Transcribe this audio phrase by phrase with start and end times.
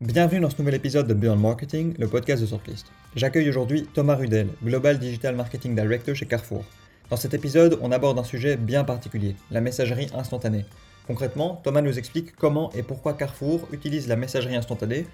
[0.00, 2.86] Bienvenue dans ce nouvel épisode de Beyond Marketing, le podcast de Sortlist.
[3.16, 6.64] J'accueille aujourd'hui Thomas Rudel, Global Digital Marketing Director chez Carrefour.
[7.10, 10.64] Dans cet épisode, on aborde un sujet bien particulier, la messagerie instantanée.
[11.08, 15.04] Concrètement, Thomas nous explique comment et pourquoi Carrefour utilise la messagerie instantanée,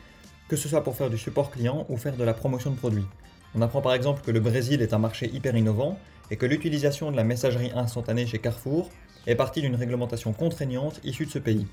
[0.48, 3.07] que ce soit pour faire du support client ou faire de la promotion de produits.
[3.55, 5.98] On apprend par exemple que le Brésil est un marché hyper innovant
[6.30, 8.91] et que l'utilisation de la messagerie instantanée chez Carrefour
[9.27, 11.66] est partie d'une réglementation contraignante issue de ce pays.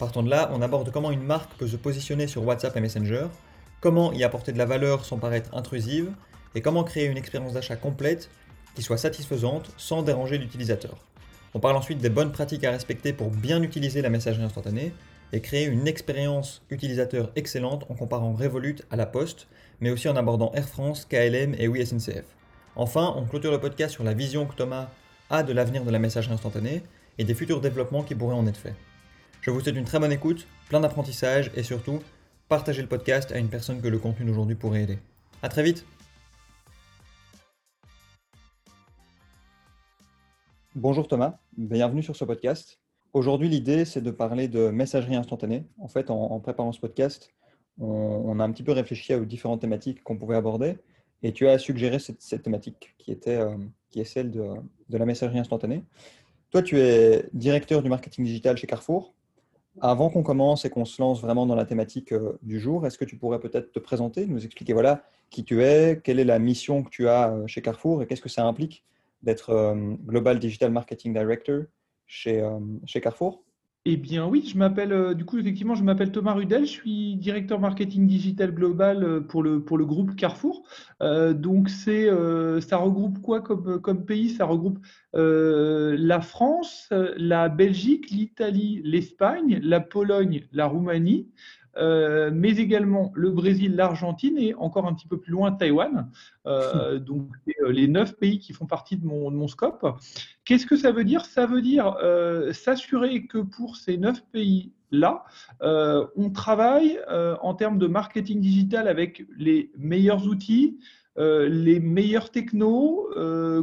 [0.00, 3.26] Partant de là, on aborde comment une marque peut se positionner sur WhatsApp et Messenger,
[3.82, 6.10] comment y apporter de la valeur sans paraître intrusive,
[6.54, 8.30] et comment créer une expérience d'achat complète
[8.74, 10.96] qui soit satisfaisante sans déranger l'utilisateur.
[11.52, 14.94] On parle ensuite des bonnes pratiques à respecter pour bien utiliser la messagerie instantanée
[15.34, 19.48] et créer une expérience utilisateur excellente en comparant Revolut à la Poste,
[19.82, 22.24] mais aussi en abordant Air France, KLM et oui SNCF.
[22.74, 24.88] Enfin, on clôture le podcast sur la vision que Thomas
[25.28, 26.82] a de l'avenir de la messagerie instantanée
[27.18, 28.74] et des futurs développements qui pourraient en être faits.
[29.42, 32.00] Je vous souhaite une très bonne écoute, plein d'apprentissage et surtout,
[32.50, 34.98] partagez le podcast à une personne que le contenu d'aujourd'hui pourrait aider.
[35.42, 35.86] A très vite
[40.74, 42.80] Bonjour Thomas, bienvenue sur ce podcast.
[43.14, 45.64] Aujourd'hui, l'idée, c'est de parler de messagerie instantanée.
[45.78, 47.32] En fait, en, préparant ce podcast,
[47.78, 50.76] on, a un petit peu réfléchi aux différentes thématiques qu'on pouvait aborder
[51.22, 53.56] et tu as suggéré cette, thématique qui, était, euh,
[53.88, 54.50] qui est celle de,
[54.90, 55.82] de la messagerie instantanée.
[56.50, 59.14] Toi, tu es directeur du marketing digital chez Carrefour.
[59.82, 62.98] Avant qu'on commence et qu'on se lance vraiment dans la thématique euh, du jour, est-ce
[62.98, 66.38] que tu pourrais peut-être te présenter, nous expliquer voilà qui tu es, quelle est la
[66.38, 68.84] mission que tu as euh, chez Carrefour et qu'est-ce que ça implique
[69.22, 71.62] d'être euh, Global Digital Marketing Director
[72.06, 72.44] chez,
[72.86, 73.42] chez Carrefour?
[73.86, 77.16] Eh bien oui, je m'appelle euh, du coup effectivement je m'appelle Thomas Rudel, je suis
[77.16, 80.62] directeur marketing digital global euh, pour le pour le groupe Carrefour.
[81.00, 82.10] Euh, donc c'est
[82.60, 84.28] ça regroupe quoi comme comme pays?
[84.30, 84.78] Ça regroupe
[85.14, 91.30] la France, la Belgique, l'Italie, l'Espagne, la Pologne, la Roumanie,
[91.80, 96.10] euh, mais également le Brésil, l'Argentine et encore un petit peu plus loin Taïwan.
[96.46, 97.28] Euh, donc,
[97.62, 99.86] euh, les neuf pays qui font partie de mon, mon scope.
[100.44, 101.24] Qu'est-ce que ça veut dire?
[101.24, 101.96] Ça veut dire
[102.52, 105.24] s'assurer que pour ces neuf pays là,
[105.60, 110.78] on travaille en termes de marketing digital avec les meilleurs outils,
[111.16, 113.08] les meilleurs technos,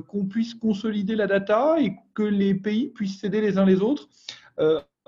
[0.07, 4.07] qu'on puisse consolider la data et que les pays puissent s'aider les uns les autres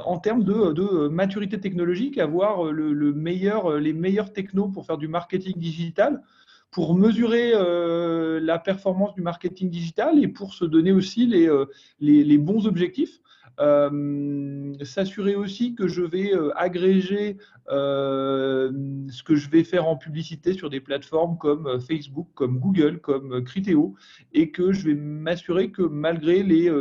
[0.05, 5.57] en termes de, maturité technologique, avoir le, meilleur, les meilleurs technos pour faire du marketing
[5.57, 6.21] digital,
[6.71, 11.65] pour mesurer euh, la performance du marketing digital et pour se donner aussi les, euh,
[11.99, 13.19] les, bons objectifs.
[13.59, 20.69] Euh, s'assurer aussi que je vais agréger ce que je vais faire en publicité sur
[20.69, 23.95] des plateformes comme Facebook, comme Google, comme Criteo,
[24.31, 26.71] et que je vais m'assurer que malgré les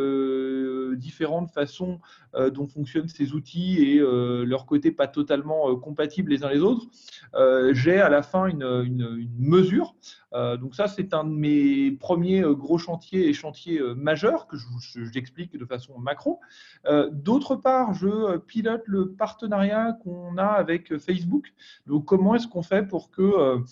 [0.96, 1.98] différentes façons
[2.34, 6.60] dont fonctionnent ces outils et euh, leur côté pas totalement euh, compatibles les uns les
[6.60, 6.86] autres,
[7.72, 9.94] j'ai à la fin une, mesure.
[10.32, 14.56] donc ça, c'est un de mes premiers gros chantiers et chantiers majeurs que
[15.12, 16.40] j'explique de façon macro.
[17.12, 21.52] D'autre part, je pilote le partenariat qu'on a avec Facebook.
[21.86, 23.62] Donc comment est-ce qu'on fait pour que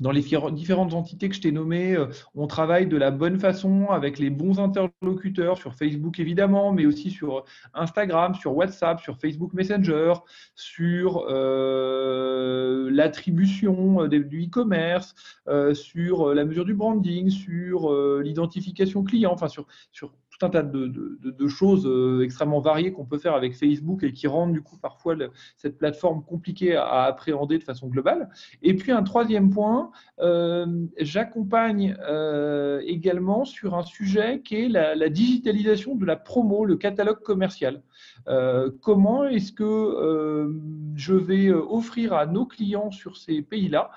[0.00, 3.86] dans les différentes entités que je t'ai nommées, euh, on travaille de la bonne façon
[3.90, 7.44] avec les bons interlocuteurs sur Facebook évidemment, mais aussi sur
[7.74, 10.14] Instagram, sur WhatsApp, sur Facebook Messenger,
[10.54, 15.14] sur euh, l'attribution euh, du e-commerce,
[15.72, 19.66] sur la mesure du branding, sur l'identification client, enfin sur
[20.42, 24.52] un tas de, choses euh, extrêmement variées qu'on peut faire avec Facebook et qui rendent
[24.52, 25.14] du coup parfois
[25.56, 28.28] cette plateforme compliquée à, appréhender de façon globale.
[28.62, 29.90] Et puis un troisième point,
[30.20, 30.66] euh,
[30.98, 37.20] j'accompagne euh, également sur un sujet qui est la, digitalisation de la promo, le catalogue
[37.20, 37.82] commercial.
[38.82, 40.50] comment est-ce que
[40.94, 43.90] je vais offrir à nos clients sur ces pays-là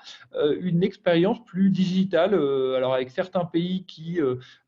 [0.60, 4.20] une expérience plus digitale Alors avec certains pays qui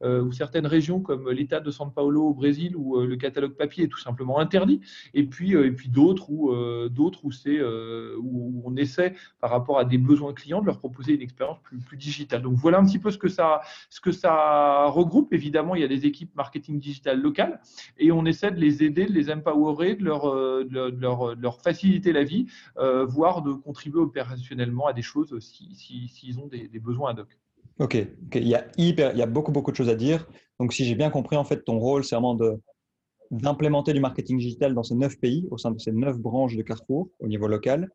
[0.03, 3.85] ou certaines régions comme l'État de São Paulo au Brésil où euh, le catalogue papier
[3.85, 4.81] est tout simplement interdit,
[5.15, 7.31] et puis, euh, puis d'autres où, euh, d'autres où,
[8.21, 11.79] où on essaie, par rapport à des besoins clients, de leur proposer une expérience plus,
[11.79, 12.43] plus digitale.
[12.43, 15.33] Donc voilà un petit peu ce que, ça, ce que ça regroupe.
[15.33, 17.61] Évidemment, il y a des équipes marketing digital locales,
[17.99, 20.23] et on essaie de les aider, de les empowerer, de leur,
[20.65, 22.47] de leur, leur faciliter la vie,
[23.07, 27.39] voire de contribuer opérationnellement à des choses s'ils si, si, ont des besoins ad hoc.
[27.81, 27.97] Ok,
[28.35, 30.29] Il, y a hyper, il y a beaucoup, beaucoup de choses à dire.
[30.61, 32.61] Donc, si j'ai bien compris, en fait, ton rôle, c'est vraiment de,
[33.31, 36.63] d'implémenter du marketing digital dans ces neuf pays, au sein de ces neuf branches de
[36.63, 37.91] Carrefour au niveau local,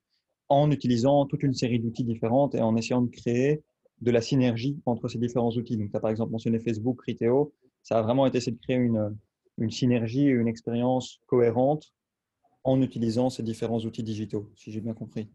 [0.50, 3.64] en utilisant toute une série d'outils différents et en essayant de créer
[4.02, 5.78] de la synergie entre ces différents outils.
[5.78, 7.54] Donc, tu as par exemple mentionné Facebook, Criteo.
[7.84, 9.16] Ça a vraiment été de créer une,
[9.60, 11.94] une synergie et une expérience cohérente
[12.66, 15.30] en utilisant ces différents outils digitaux, si j'ai bien compris.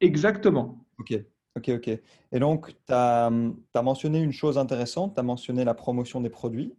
[0.00, 0.84] Exactement.
[0.98, 1.14] Ok,
[1.58, 1.88] ok, ok.
[2.32, 3.30] Et donc, tu as,
[3.82, 6.74] mentionné une chose intéressante, tu as mentionné la promotion des produits.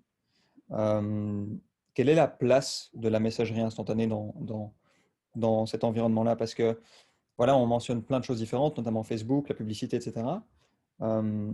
[0.71, 1.45] Euh,
[1.93, 4.73] quelle est la place de la messagerie instantanée dans, dans,
[5.35, 6.35] dans cet environnement-là?
[6.35, 6.79] Parce que,
[7.37, 10.25] voilà, on mentionne plein de choses différentes, notamment Facebook, la publicité, etc.
[11.01, 11.51] Euh,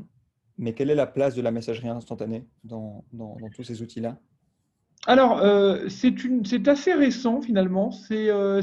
[0.58, 4.18] mais quelle est la place de la messagerie instantanée dans, dans, dans tous ces outils-là?
[5.08, 7.92] Alors, euh, c'est assez récent finalement.
[8.12, 8.62] Euh,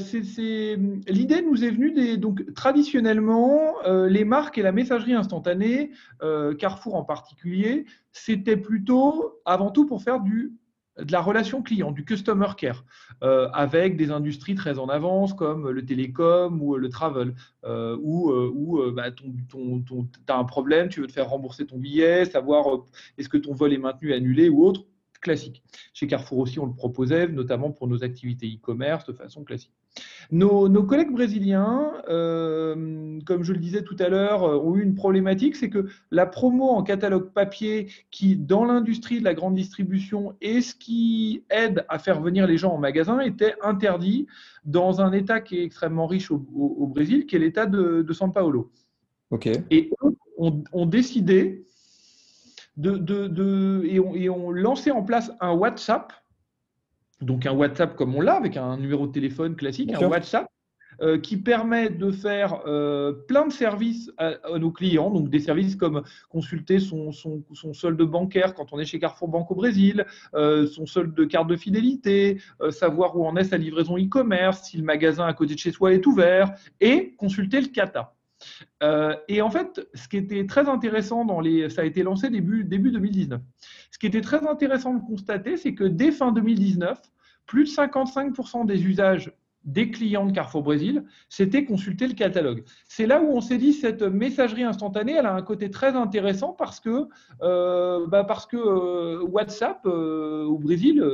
[1.06, 5.90] l'idée nous est venue des donc traditionnellement euh, les marques et la messagerie instantanée,
[6.58, 10.52] Carrefour en particulier, c'était plutôt avant tout pour faire du
[10.98, 12.84] de la relation client, du customer care,
[13.22, 17.34] avec des industries très en avance comme le télécom ou le travel,
[17.64, 19.24] où, où bah, tu
[20.28, 22.66] as un problème, tu veux te faire rembourser ton billet, savoir
[23.16, 24.84] est-ce que ton vol est maintenu, annulé ou autre
[25.22, 25.62] classique.
[25.94, 29.72] Chez Carrefour aussi, on le proposait, notamment pour nos activités e-commerce de façon classique.
[30.30, 34.94] Nos, collègues brésiliens, euh, comme je le disais tout à l'heure, euh, ont eu une
[34.94, 40.34] problématique, c'est que la promo en catalogue papier, qui dans l'industrie de la grande distribution
[40.40, 44.26] est ce qui aide à faire venir les gens en magasin, était interdit
[44.64, 46.38] dans un État qui est extrêmement riche au,
[46.86, 48.70] Brésil, qui est l'État de, de São Paulo.
[49.70, 51.64] Et eux ont décidé
[52.76, 56.12] de, et, on, et, on, lançait en place un WhatsApp,
[57.20, 60.48] donc un WhatsApp comme on l'a, avec un numéro de téléphone classique, un WhatsApp,
[61.00, 65.74] euh, qui permet de faire euh, plein de services à, nos clients, donc des services
[65.74, 70.06] comme consulter son, son, son, solde bancaire quand on est chez Carrefour Banque au Brésil,
[70.34, 72.40] euh, son solde de carte de fidélité,
[72.70, 75.92] savoir où en est sa livraison e-commerce, si le magasin à côté de chez soi
[75.92, 78.14] est ouvert, et consulter le CATA.
[78.82, 82.30] Euh, et en fait, ce qui était très intéressant dans les, ça a été lancé
[82.30, 83.40] début, début 2019.
[83.90, 87.00] Ce qui était très intéressant de constater, c'est que dès fin 2019,
[87.46, 89.32] plus de 55% des usages
[89.64, 92.64] des clients de Carrefour Brésil, c'était consulter le catalogue.
[92.86, 96.52] C'est là où on s'est dit cette messagerie instantanée, elle a un côté très intéressant
[96.52, 97.08] parce que,
[97.42, 101.04] euh, bah euh, WhatsApp euh, au Brésil,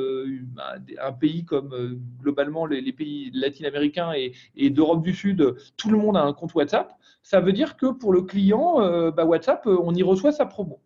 [0.55, 5.99] bah, un pays comme globalement les, pays latino-américains et, et d'Europe du Sud, tout le
[5.99, 6.93] monde a un compte WhatsApp.
[7.23, 10.81] Ça veut dire que pour le client, bah, WhatsApp, on y reçoit sa promo.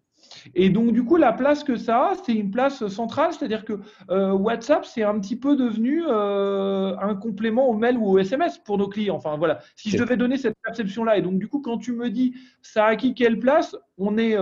[0.54, 3.74] Et donc, du coup, la place que ça a, c'est une place centrale, c'est-à-dire que
[4.10, 8.58] euh, WhatsApp, c'est un petit peu devenu euh, un complément au mail ou au SMS
[8.58, 9.16] pour nos clients.
[9.16, 9.60] Enfin, voilà.
[9.76, 12.86] Si je devais donner cette perception-là, et donc, du coup, quand tu me dis ça
[12.86, 14.36] a acquis quelle place, on est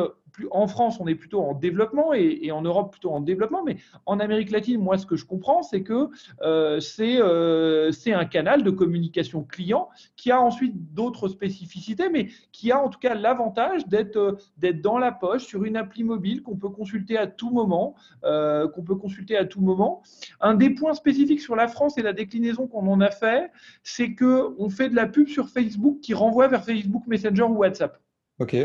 [0.50, 4.20] en France, on est plutôt en développement et, en Europe plutôt en développement, mais en
[4.20, 6.08] Amérique latine, moi, ce que je comprends, c'est que
[6.42, 12.72] euh, euh, c'est un canal de communication client qui a ensuite d'autres spécificités, mais qui
[12.72, 16.56] a en tout cas l'avantage d'être euh, dans la poche sur une appli mobile qu'on
[16.56, 20.02] peut consulter à tout moment, qu'on peut consulter à tout moment.
[20.40, 23.50] Un des points spécifiques sur la France et la déclinaison qu'on en a fait,
[23.82, 27.58] c'est que on fait de la pub sur Facebook qui renvoie vers Facebook Messenger ou
[27.58, 27.98] WhatsApp.
[28.38, 28.56] Ok.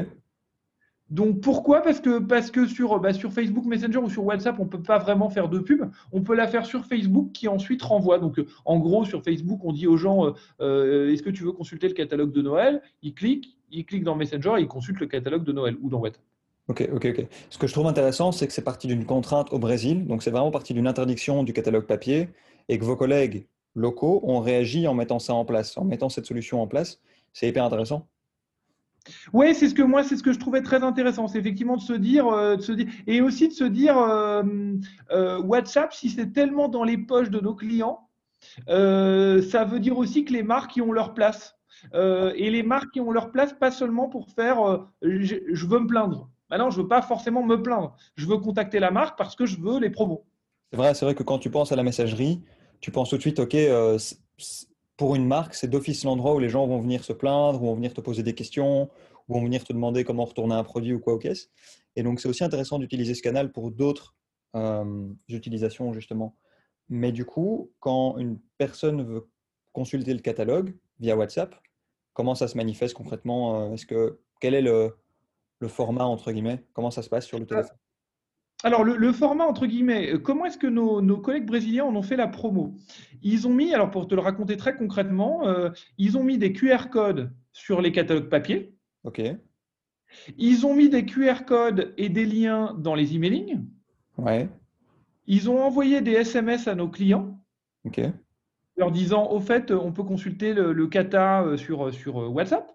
[1.09, 1.81] Donc pourquoi?
[1.81, 4.81] Parce que, parce que sur, bah, sur Facebook Messenger ou sur WhatsApp, on ne peut
[4.81, 5.83] pas vraiment faire de pub.
[6.11, 8.17] On peut la faire sur Facebook qui ensuite renvoie.
[8.17, 10.31] Donc euh, en gros, sur Facebook, on dit aux gens euh,
[10.61, 12.81] euh, est-ce que tu veux consulter le catalogue de Noël?
[13.03, 15.99] Ils cliquent, ils cliquent dans Messenger et ils consultent le catalogue de Noël ou dans
[15.99, 16.23] WhatsApp.
[16.67, 17.27] Ok, ok, ok.
[17.51, 20.07] Ce que je trouve intéressant, c'est que c'est parti d'une contrainte au Brésil.
[20.07, 22.29] Donc c'est vraiment parti d'une interdiction du catalogue papier
[22.67, 26.25] et que vos collègues locaux ont réagi en mettant ça en place, en mettant cette
[26.25, 26.99] solution en place.
[27.33, 28.07] C'est hyper intéressant.
[29.33, 31.81] Oui, c'est ce que moi, c'est ce que je trouvais très intéressant, c'est effectivement de
[31.81, 34.43] se dire, euh, de se dire, et aussi de se dire, euh,
[35.11, 38.09] euh, WhatsApp, si c'est tellement dans les poches de nos clients,
[38.67, 41.55] ça veut dire aussi que les marques y ont leur place.
[41.93, 46.29] et les marques y ont leur place, pas seulement pour faire, je, veux me plaindre.
[46.49, 47.95] Maintenant, je veux pas forcément me plaindre.
[48.15, 50.25] Je veux contacter la marque parce que je veux les promos.
[50.71, 52.43] C'est vrai, c'est vrai que quand tu penses à la messagerie,
[52.81, 53.55] tu penses tout de suite, ok,
[54.97, 57.93] pour une marque, c'est d'office l'endroit où les gens vont venir se plaindre, vont venir
[57.93, 58.89] te poser des questions,
[59.27, 61.49] ou vont venir te demander comment retourner un produit ou quoi au caisse.
[61.95, 64.15] Et donc, c'est aussi intéressant d'utiliser ce canal pour d'autres
[64.55, 66.37] euh, utilisations, justement.
[66.89, 69.27] Mais du coup, quand une personne veut
[69.73, 71.55] consulter le catalogue via WhatsApp,
[72.13, 74.95] comment ça se manifeste concrètement euh, Est-ce que quel est le,
[75.67, 76.63] format entre guillemets?
[76.73, 77.75] Comment ça se passe sur le téléphone?
[78.65, 82.15] Alors, le, format, entre guillemets, euh, comment est-ce que nos, collègues brésiliens en ont fait
[82.15, 82.73] la promo?
[83.21, 85.69] Ils ont mis, alors pour te le raconter très concrètement, euh,
[85.99, 88.75] ils ont mis des QR codes sur les catalogues papier.
[89.03, 89.21] OK.
[90.39, 93.63] Ils ont mis des QR codes et des liens dans les emailing.
[94.17, 94.49] Ouais.
[95.27, 97.39] Ils ont envoyé des SMS à nos clients.
[97.85, 98.01] OK.
[98.77, 102.71] Leur disant au fait, on peut consulter le, kata sur, sur WhatsApp.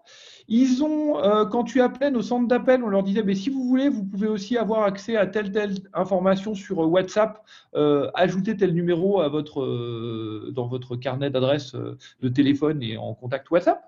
[0.47, 1.17] Ils ont,
[1.49, 4.27] quand tu appelais nos centres d'appel, on leur disait, mais si vous voulez, vous pouvez
[4.27, 7.45] aussi avoir accès à telle telle information sur WhatsApp,
[8.15, 13.83] ajouter tel numéro à votre, dans votre carnet d'adresse de téléphone et en contact WhatsApp.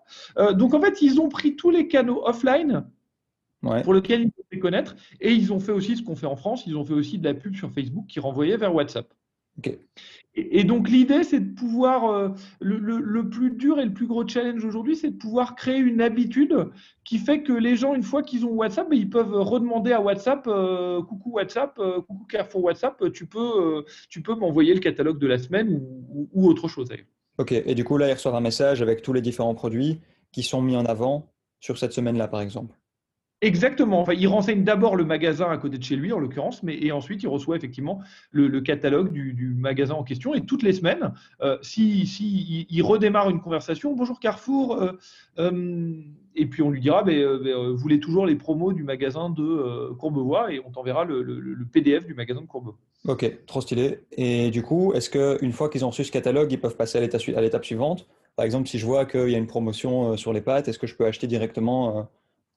[0.51, 2.85] donc en fait, ils ont pris tous les canaux offline
[3.83, 4.95] pour lesquels ils se fait connaître.
[5.21, 7.23] Et ils ont fait aussi ce qu'on fait en France, ils ont fait aussi de
[7.23, 9.13] la pub sur Facebook qui renvoyait vers WhatsApp.
[10.35, 12.29] Et, donc l'idée, c'est de pouvoir, euh,
[12.59, 16.69] le, plus dur et le plus gros challenge aujourd'hui, c'est de pouvoir créer une habitude
[17.03, 20.01] qui fait que les gens, une fois qu'ils ont WhatsApp, ben, ils peuvent redemander à
[20.01, 25.19] WhatsApp, euh, coucou WhatsApp, euh, coucou Carrefour WhatsApp, tu peux, tu peux m'envoyer le catalogue
[25.19, 26.89] de la semaine ou, ou autre chose.
[27.37, 29.99] Ok, et du coup là, ils reçoivent un message avec tous les différents produits
[30.31, 32.75] qui sont mis en avant sur cette semaine-là, par exemple.
[33.43, 33.99] Exactement.
[33.99, 36.93] Enfin, il renseigne d'abord le magasin à côté de chez lui, en l'occurrence, mais et
[36.93, 37.99] ensuite il reçoit effectivement
[38.31, 40.33] le, catalogue du, magasin en question.
[40.33, 44.93] Et toutes les semaines, euh, si, si il, redémarre une conversation, bonjour Carrefour, euh,
[45.39, 45.93] euh,
[46.37, 50.61] et puis on lui dira, vous voulez toujours les promos du magasin de Courbevoie, et
[50.65, 52.77] on t'enverra le, PDF du magasin de Courbevoie.
[53.09, 53.99] Ok, trop stylé.
[54.13, 57.41] Et du coup, est-ce qu'une fois qu'ils ont reçu ce catalogue, ils peuvent passer à
[57.41, 58.07] l'étape suivante?
[58.37, 60.87] Par exemple, si je vois qu'il y a une promotion sur les pâtes, est-ce que
[60.87, 62.07] je peux acheter directement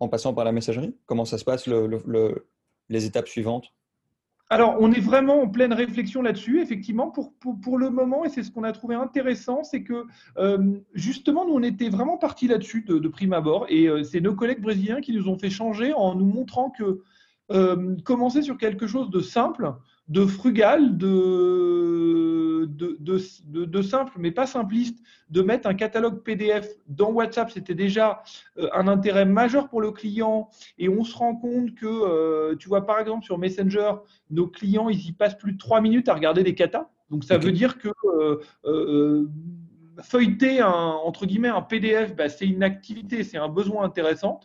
[0.01, 0.95] en passant par la messagerie?
[1.07, 1.69] Comment ça se passe,
[2.89, 3.73] les étapes suivantes?
[4.49, 8.45] Alors, on est vraiment en pleine réflexion là-dessus, effectivement, pour, pour, le moment, et c'est
[8.45, 10.05] ce qu'on a trouvé intéressant, c'est que
[10.39, 14.35] euh, justement, nous, on était vraiment partis là-dessus de, prime abord, et euh, c'est nos
[14.35, 17.03] collègues brésiliens qui nous ont fait changer en nous montrant que
[17.51, 19.73] euh, commencer sur quelque chose de simple,
[20.09, 22.36] de frugal, de,
[22.67, 24.99] de, simple, mais pas simpliste,
[25.31, 28.23] de mettre un catalogue PDF dans WhatsApp, c'était déjà
[28.59, 30.49] euh, un intérêt majeur pour le client.
[30.79, 33.93] Et on se rend compte que, euh, tu vois, par exemple, sur Messenger,
[34.31, 36.89] nos clients, ils y passent plus de trois minutes à regarder des katas.
[37.11, 37.89] Donc, ça veut dire que
[38.65, 39.29] euh,
[40.03, 44.41] feuilleter un, entre guillemets, un PDF, bah, c'est une activité, c'est un besoin intéressant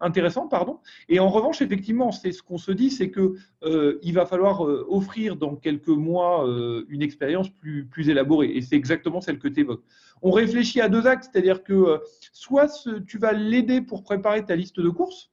[0.00, 0.48] intéressant.
[0.48, 0.78] Pardon.
[1.08, 3.32] Et en revanche, effectivement, c'est ce qu'on se dit, c'est qu'il
[3.64, 8.56] euh, va falloir euh, offrir dans quelques mois euh, une expérience plus, plus élaborée.
[8.56, 9.84] Et c'est exactement celle que tu évoques.
[10.22, 12.00] On réfléchit à deux actes, c'est-à-dire que
[12.32, 15.30] soit tu vas l'aider pour préparer ta liste de courses.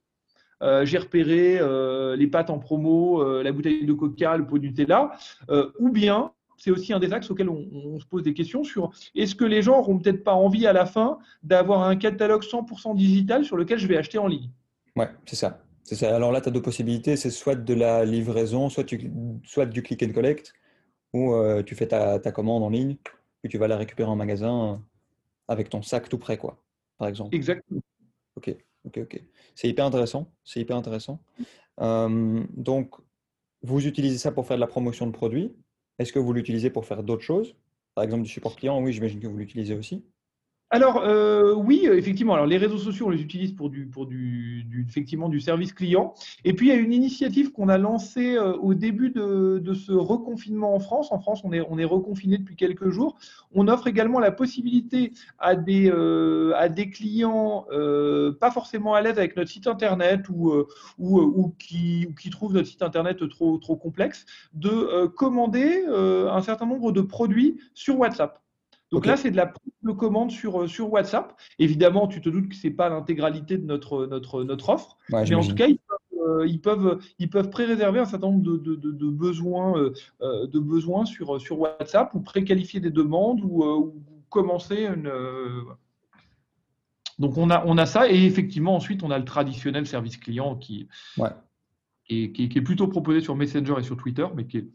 [0.82, 1.58] J'ai repéré
[2.16, 5.12] les pâtes en promo, la bouteille de coca, le pot de Nutella,
[5.78, 9.34] ou bien c'est aussi un des axes auxquels on, se pose des questions sur est-ce
[9.34, 13.44] que les gens n'auront peut-être pas envie à la fin d'avoir un catalogue 100% digital
[13.44, 14.50] sur lequel je vais acheter en ligne?
[14.96, 15.64] Ouais, c'est ça.
[15.82, 16.14] C'est ça.
[16.14, 19.10] Alors là, tu as deux possibilités c'est soit de la livraison, soit, tu,
[19.44, 20.54] soit du click and collect,
[21.12, 22.96] ou euh, tu fais ta, commande en ligne,
[23.42, 24.82] puis tu vas la récupérer en magasin
[25.46, 26.62] avec ton sac tout prêt, quoi,
[26.98, 27.34] par exemple.
[27.36, 27.82] Exactement.
[28.36, 29.22] Ok, ok, ok.
[29.54, 30.32] C'est hyper intéressant.
[30.42, 31.20] C'est hyper intéressant.
[31.80, 32.94] Euh, donc,
[33.62, 35.52] vous utilisez ça pour faire de la promotion de produits.
[35.98, 37.56] Est-ce que vous l'utilisez pour faire d'autres choses?
[37.96, 40.04] Par exemple, du support client, oui, j'imagine que vous l'utilisez aussi.
[40.74, 42.34] Alors euh, oui, effectivement.
[42.34, 46.14] Alors les réseaux sociaux, on les utilise pour du pour du, effectivement du service client.
[46.42, 49.92] Et puis il y a une initiative qu'on a lancée euh, au début de, ce
[49.92, 51.12] reconfinement en France.
[51.12, 53.16] En France, on est on est reconfiné depuis quelques jours.
[53.54, 57.66] On offre également la possibilité à des euh, à des clients
[58.40, 60.52] pas forcément à l'aise avec notre site internet ou
[60.98, 66.66] ou, ou qui qui trouvent notre site internet trop trop complexe de commander un certain
[66.66, 68.43] nombre de produits sur WhatsApp.
[68.92, 71.36] Donc là, c'est de la prise de commande sur, euh, sur WhatsApp.
[71.58, 74.98] Évidemment, tu te doutes que ce n'est pas l'intégralité de notre, notre, notre offre.
[75.10, 75.66] mais en tout cas,
[76.26, 79.76] euh, ils peuvent, ils peuvent, pré-réserver un certain nombre de, de, besoins,
[80.22, 83.94] euh, de besoins sur, sur WhatsApp ou pré-qualifier des demandes ou,
[84.30, 85.12] commencer une.
[87.20, 90.56] Donc on a, on a ça et effectivement ensuite on a le traditionnel service client
[90.56, 90.88] qui,
[92.08, 94.68] qui, qui, est plutôt proposé sur Messenger et sur Twitter, mais qui est,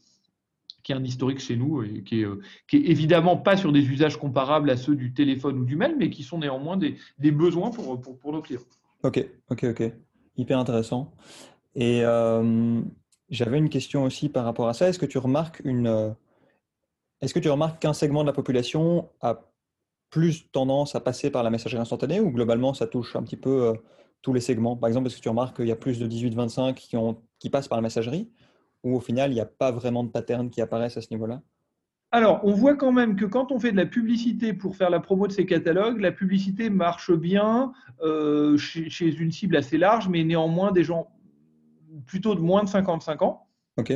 [0.90, 3.72] qui est un historique chez nous et qui est, euh, qui est, évidemment pas sur
[3.72, 6.96] des usages comparables à ceux du téléphone ou du mail, mais qui sont néanmoins des,
[7.20, 8.64] des besoins pour, pour, pour, nos clients.
[9.04, 9.94] Ok, ok, ok.
[10.36, 11.14] Hyper intéressant.
[11.76, 12.82] Et euh,
[13.30, 14.90] j'avais une question aussi par rapport à ça.
[14.90, 16.10] Est-ce que tu remarques une, euh,
[17.22, 19.42] est-ce que tu remarques qu'un segment de la population a
[20.10, 23.76] plus tendance à passer par la messagerie instantanée ou globalement ça touche un petit peu
[24.24, 24.76] tous les segments?
[24.76, 27.52] Par exemple, est-ce que tu remarques qu'il y a plus de 18-25 qui, ont, qui
[27.52, 28.32] passent par la messagerie?
[28.84, 31.42] Ou au final, il n'y a pas vraiment de pattern qui apparaissent à ce niveau-là?
[32.12, 35.00] Alors, on voit quand même que quand on fait de la publicité pour faire la
[35.00, 37.72] promo de ces catalogues, la publicité marche bien
[38.02, 41.12] euh, chez, une cible assez large, mais néanmoins des gens
[42.08, 43.48] plutôt de moins de 55 ans.
[43.78, 43.94] OK.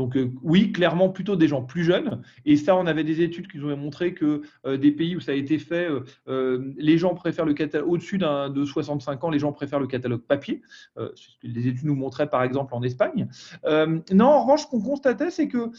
[0.00, 2.22] Donc oui, clairement plutôt des gens plus jeunes.
[2.46, 5.32] Et ça, on avait des études qui nous ont montré que des pays où ça
[5.32, 5.88] a été fait,
[6.26, 10.62] les gens préfèrent le catalogue au-dessus de 65 ans, les gens préfèrent le catalogue papier.
[10.96, 13.28] ce que les études nous montraient par exemple en Espagne.
[13.66, 15.70] non, en revanche, ce qu'on constatait, c'est que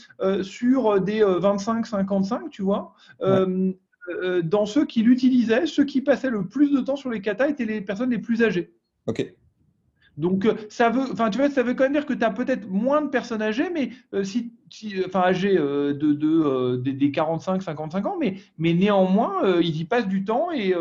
[0.43, 2.93] sur des 25-55, tu vois,
[4.09, 7.49] euh, dans ceux qui l'utilisaient, ceux qui passaient le plus de temps sur les katas
[7.49, 8.73] étaient les personnes les plus âgées.
[9.07, 9.33] Ok.
[10.21, 12.29] Donc, euh, ça veut, enfin, tu vois, ça veut quand même dire que tu as
[12.29, 14.53] peut-être moins de personnes âgées, mais euh, si,
[15.05, 20.23] enfin, âgées de, de des 45, 55 ans, mais, mais néanmoins, ils y passent du
[20.23, 20.73] temps et,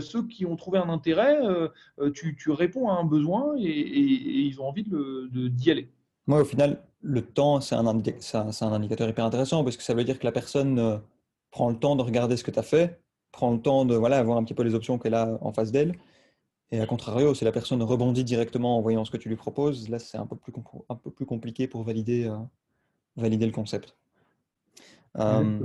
[0.00, 1.38] ceux qui ont trouvé un intérêt,
[2.14, 5.88] tu, tu, réponds à un besoin et, ils ont envie de, d'y aller.
[6.26, 10.04] Moi, au final, le temps, c'est un, un, indicateur hyper intéressant parce que ça veut
[10.04, 11.00] dire que la personne
[11.50, 13.00] prend le temps de regarder ce que tu as fait,
[13.32, 15.72] prend le temps de voilà, voir un petit peu les options qu'elle a en face
[15.72, 15.96] d'elle.
[16.74, 19.88] Et à contrario, si la personne rebondit directement en voyant ce que tu lui proposes,
[19.88, 20.52] là, c'est un, peu plus
[20.88, 22.36] un peu plus compliqué pour valider, euh,
[23.14, 23.96] valider le concept.
[25.16, 25.60] Euh,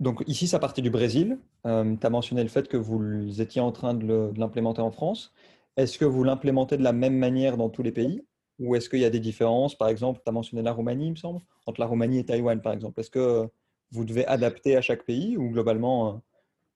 [0.00, 1.38] donc ici, ça partait du Brésil.
[1.64, 5.32] Euh, tu as mentionné le fait que vous étiez en train de l'implémenter en France.
[5.78, 8.22] Est-ce que vous l'implémentez de la même manière dans tous les pays?
[8.58, 9.74] Ou est-ce qu'il y a des différences?
[9.74, 12.60] Par exemple, tu as mentionné la Roumanie, il me semble, entre la Roumanie et Taïwan,
[12.60, 13.00] par exemple.
[13.00, 13.48] Est-ce que
[13.92, 16.20] vous devez adapter à chaque pays ou globalement,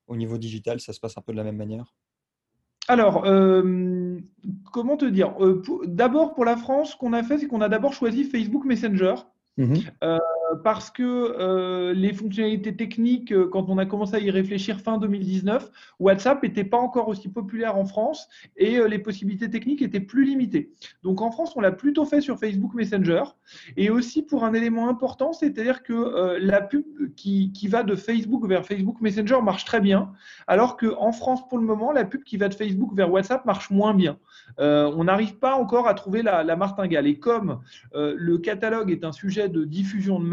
[0.06, 1.94] au niveau digital, ça se passe un peu de la même manière?
[2.88, 4.18] Alors, euh,
[4.72, 7.68] comment te dire euh, D'abord, pour la France, ce qu'on a fait, c'est qu'on a
[7.68, 9.14] d'abord choisi Facebook Messenger.
[9.56, 9.74] Mmh
[10.62, 14.98] parce que euh, les fonctionnalités techniques, euh, quand on a commencé à y réfléchir fin
[14.98, 20.00] 2019, WhatsApp n'était pas encore aussi populaire en France et euh, les possibilités techniques étaient
[20.00, 20.70] plus limitées.
[21.02, 23.24] Donc en France, on l'a plutôt fait sur Facebook Messenger
[23.76, 26.84] et aussi pour un élément important, c'est-à-dire que la pub
[27.16, 30.12] qui, va de Facebook vers Facebook Messenger marche très bien,
[30.46, 33.70] alors qu'en France, pour le moment, la pub qui va de Facebook vers WhatsApp marche
[33.70, 34.18] moins bien.
[34.58, 37.06] on n'arrive pas encore à trouver la, martingale.
[37.06, 37.60] Et comme
[37.94, 40.26] le catalogue est un sujet de diffusion de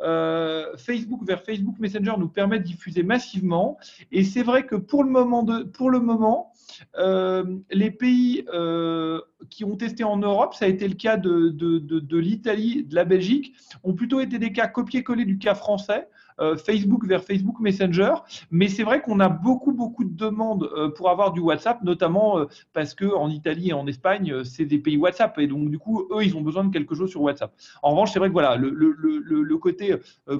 [0.00, 3.78] euh, Facebook vers Facebook Messenger nous permet de diffuser massivement.
[4.10, 6.52] Et c'est vrai que pour le moment,
[6.98, 9.20] euh, les pays euh,
[9.50, 12.94] qui ont testé en Europe, ça a été le cas de, de, de l'Italie, de
[12.94, 16.08] la Belgique, ont plutôt été des cas copier-coller du cas français.
[16.40, 18.14] Euh, Facebook vers Facebook Messenger.
[18.50, 22.38] Mais c'est vrai qu'on a beaucoup, beaucoup de demandes euh, pour avoir du WhatsApp, notamment
[22.38, 25.38] euh, parce qu'en Italie et en Espagne, c'est des pays WhatsApp.
[25.38, 27.52] Et donc, du coup, eux, ils ont besoin de quelque chose sur WhatsApp.
[27.82, 29.94] En revanche, c'est vrai que voilà, le, le, le, côté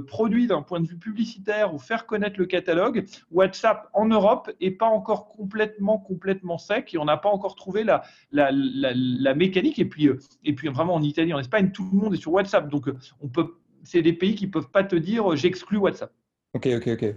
[0.09, 4.73] produit d'un point de vue publicitaire ou faire connaître le catalogue, WhatsApp en Europe n'est
[4.73, 8.03] pas encore complètement, complètement sec et on n'a pas encore trouvé la,
[8.33, 9.79] la, la, la, mécanique.
[9.79, 10.09] Et puis,
[10.45, 12.69] et puis, vraiment, en Italie, en Espagne, tout le monde est sur WhatsApp.
[12.69, 16.13] Donc, on peut c'est des pays qui ne peuvent pas te dire j'exclus WhatsApp.
[16.55, 17.15] Ok, ok, ok.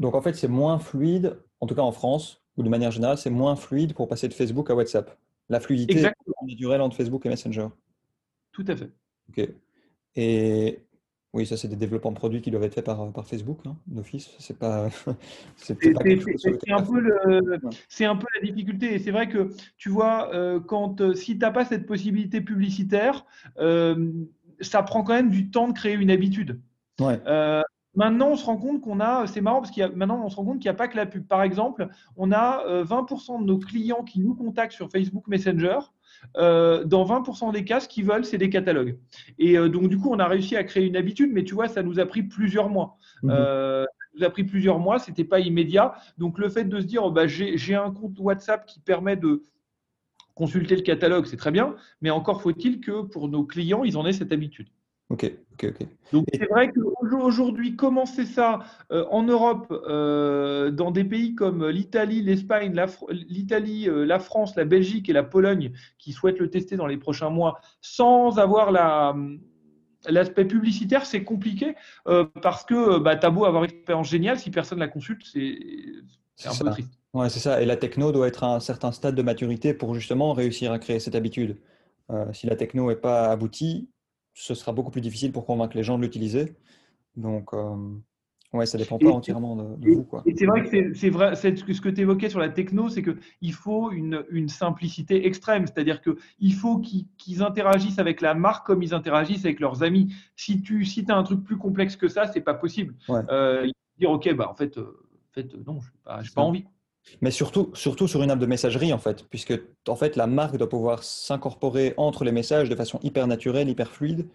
[0.00, 3.18] Donc en fait, c'est moins fluide, en tout cas en France, ou de manière générale,
[3.18, 5.18] c'est moins fluide pour passer de Facebook à WhatsApp.
[5.48, 6.34] La fluidité Exactement.
[6.42, 7.68] est naturelle entre Facebook et Messenger.
[8.52, 8.90] Tout à fait.
[9.28, 9.48] Ok.
[10.16, 10.80] Et
[11.32, 13.76] oui, ça, c'est des développements de produits qui doivent être faits par, par Facebook, hein,
[13.86, 14.30] d'office.
[14.40, 14.88] C'est pas.
[15.56, 16.10] c'est un, peu
[18.00, 18.94] un peu la difficulté.
[18.94, 22.40] Et c'est vrai que, tu vois, euh, quand, euh, si tu n'as pas cette possibilité
[22.40, 23.26] publicitaire,
[23.58, 24.10] euh,
[24.60, 26.60] ça prend quand même du temps de créer une habitude.
[27.00, 27.62] Euh,
[27.94, 30.28] maintenant, on se rend compte qu'on a, c'est marrant parce qu'il y a, maintenant, on
[30.28, 31.26] se rend compte qu'il n'y a pas que la pub.
[31.26, 35.78] Par exemple, on a 20% euh, de nos clients qui nous contactent sur Facebook Messenger.
[36.36, 38.98] Euh, dans 20% des cas, ce qu'ils veulent, c'est des catalogues.
[39.38, 41.82] Et donc, du coup, on a réussi à créer une habitude, mais tu vois, ça
[41.82, 42.98] nous a pris plusieurs mois.
[43.22, 43.30] Mhm.
[43.30, 45.94] ça nous a pris plusieurs mois, c'était pas immédiat.
[46.18, 49.44] Donc, le fait de se dire, oh, bah, j'ai un compte WhatsApp qui permet de
[50.34, 54.06] consulter le catalogue, c'est très bien, mais encore faut-il que pour nos clients, ils en
[54.06, 54.68] aient cette habitude.
[55.10, 55.88] Ok, ok, ok.
[56.12, 58.60] Donc c'est vrai qu'aujourd'hui, commencer ça
[58.92, 62.72] euh, en Europe, euh, dans des pays comme l'Italie, l'Espagne,
[63.10, 66.96] l'Italie, euh, la, France, la Belgique et la Pologne, qui souhaitent le tester dans les
[66.96, 69.16] prochains mois, sans avoir la,
[70.08, 71.74] L'aspect publicitaire, c'est compliqué
[72.40, 75.20] parce que bah, tu as beau avoir une expérience géniale, si personne ne la consulte,
[75.26, 76.99] c'est un peu triste.
[77.12, 77.60] Ouais, c'est ça.
[77.60, 80.78] Et la techno doit être à un certain stade de maturité pour justement réussir à
[80.78, 81.58] créer cette habitude.
[82.10, 83.88] Euh, si la techno n'est pas aboutie,
[84.34, 86.54] ce sera beaucoup plus difficile pour convaincre les gens de l'utiliser.
[87.16, 87.74] Donc, euh,
[88.52, 90.04] ouais, ça dépend pas entièrement de, vous.
[90.04, 90.22] Quoi.
[90.24, 93.52] Et c'est vrai que c'est vrai, ce que tu évoquais sur la techno, c'est qu'il
[93.52, 95.66] faut une, une, simplicité extrême.
[95.66, 100.14] C'est-à-dire qu'il faut qu'ils interagissent avec la marque comme ils interagissent avec leurs amis.
[100.36, 102.94] Si tu si as un truc plus complexe que ça, c'est pas possible.
[103.10, 103.68] Euh,
[103.98, 106.64] dire, OK, bah, en fait, en fait non, je n'ai pas, pas envie.
[107.20, 109.58] Mais surtout, surtout sur une app de messagerie, en fait, puisque
[109.88, 113.90] en fait, la marque doit pouvoir s'incorporer entre les messages de façon hyper naturelle, hyper
[113.90, 114.26] fluide,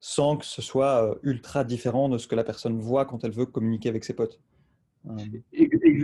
[0.00, 3.32] sans que ce soit euh, ultra différent de ce que la personne voit quand elle
[3.32, 4.40] veut communiquer avec ses potes.
[5.08, 5.16] Euh.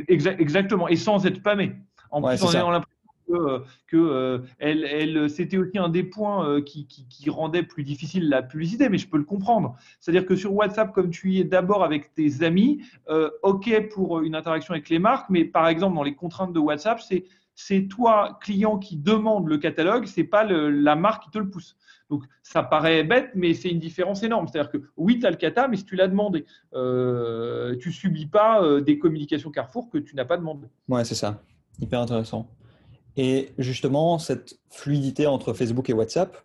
[0.08, 1.72] Exactement, et sans être spammé.
[2.10, 2.80] En plus, on
[3.26, 8.88] que, que elle, c'était aussi un des points qui, qui, rendait plus difficile la publicité,
[8.88, 9.76] mais je peux le comprendre.
[10.00, 12.82] C'est-à-dire que sur WhatsApp, comme tu y es d'abord avec tes amis,
[13.42, 17.00] OK pour une interaction avec les marques, mais par exemple, dans les contraintes de WhatsApp,
[17.56, 21.76] c'est toi, client, qui demande le catalogue, c'est pas la marque qui te le pousse.
[22.10, 24.46] Donc, ça paraît bête, mais c'est une différence énorme.
[24.46, 28.26] C'est-à-dire que oui, tu as le cata, mais si tu l'as demandé, euh, tu subis
[28.26, 30.68] pas euh, des communications Carrefour que tu n'as pas demandé.
[30.88, 31.42] Ouais, c'est ça.
[31.80, 32.48] Hyper intéressant.
[33.16, 36.36] Et justement, cette fluidité entre Facebook et WhatsApp,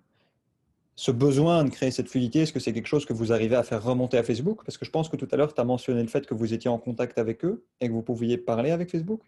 [0.96, 3.64] ce besoin de créer cette fluidité, est-ce que c'est quelque chose que vous arrivez à
[3.64, 4.62] faire remonter à Facebook?
[4.66, 6.54] Parce que je pense que tout à l'heure, tu as mentionné le fait que vous
[6.54, 9.22] étiez en contact avec eux et que vous pouviez parler avec Facebook.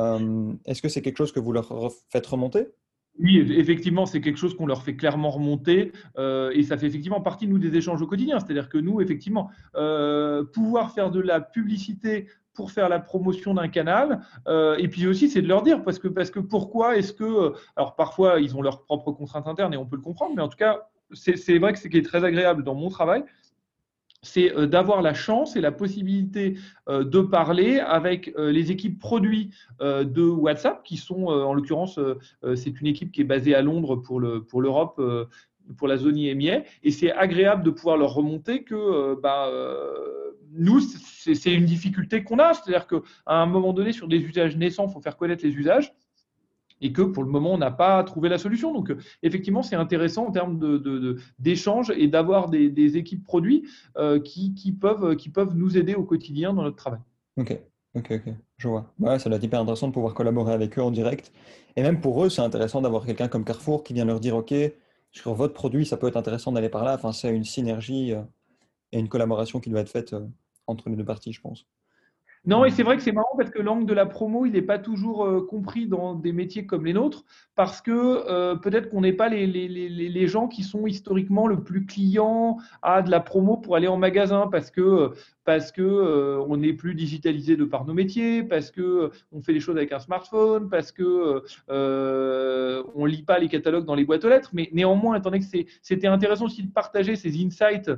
[0.00, 2.68] Euh, est-ce que c'est quelque chose que vous leur faites remonter?
[3.18, 7.22] Oui, effectivement, c'est quelque chose qu'on leur fait clairement remonter euh, et ça fait effectivement
[7.22, 8.38] partie, nous, des échanges au quotidien.
[8.40, 13.68] C'est-à-dire que nous, effectivement, euh, pouvoir faire de la publicité pour faire la promotion d'un
[13.68, 14.20] canal.
[14.78, 17.52] et puis aussi, c'est de leur dire, parce que, parce que pourquoi est-ce que.
[17.76, 20.48] Alors, parfois, ils ont leurs propres contraintes internes et on peut le comprendre, mais en
[20.48, 23.24] tout cas, c'est vrai que ce qui est très agréable dans mon travail,
[24.22, 28.98] c'est euh, d'avoir la chance et la possibilité euh, de parler avec euh, les équipes
[28.98, 32.00] produits de WhatsApp, qui sont, en l'occurrence,
[32.54, 35.00] c'est une équipe qui est basée à Londres pour l'Europe.
[35.76, 39.50] Pour la zone IMIA, et c'est agréable de pouvoir leur remonter que bah,
[40.52, 44.86] nous, c'est une difficulté qu'on a, c'est-à-dire qu'à un moment donné, sur des usages naissants,
[44.88, 45.92] il faut faire connaître les usages
[46.80, 48.72] et que pour le moment, on n'a pas trouvé la solution.
[48.72, 50.58] Donc, euh, effectivement, c'est intéressant en termes
[51.38, 53.64] d'échange de, et d'avoir des, équipes produits
[53.96, 57.00] euh, qui, peuvent, qui peuvent nous aider au quotidien dans notre travail.
[57.36, 57.58] Ok,
[57.94, 58.92] ok, ok, je vois.
[58.98, 61.32] Ouais, ça doit être hyper intéressant de pouvoir collaborer avec eux en direct.
[61.76, 64.54] Et même pour eux, c'est intéressant d'avoir quelqu'un comme Carrefour qui vient leur dire, OK,
[65.16, 66.94] sur votre produit, ça peut être intéressant d'aller par là.
[66.94, 68.22] Enfin, c'est une synergie euh,
[68.92, 70.14] et une collaboration qui doit être faite
[70.66, 71.66] entre les deux parties, je pense.
[72.46, 74.62] Non, et c'est vrai que c'est marrant parce que l'angle de la promo, il n'est
[74.62, 77.24] pas toujours euh, compris dans des métiers comme les nôtres,
[77.56, 81.48] parce que euh, peut-être qu'on n'est pas les, les, les, les, gens qui sont historiquement
[81.48, 85.10] le plus clients à de la promo pour aller en magasin, parce que
[85.44, 89.52] parce que euh, on est plus digitalisé de par nos métiers, parce que on fait
[89.52, 94.04] les choses avec un smartphone, parce que euh, on lit pas les catalogues dans les
[94.04, 94.50] boîtes aux lettres.
[94.52, 95.46] Mais néanmoins, étant donné que
[95.82, 97.90] c'était intéressant aussi de partager ces insights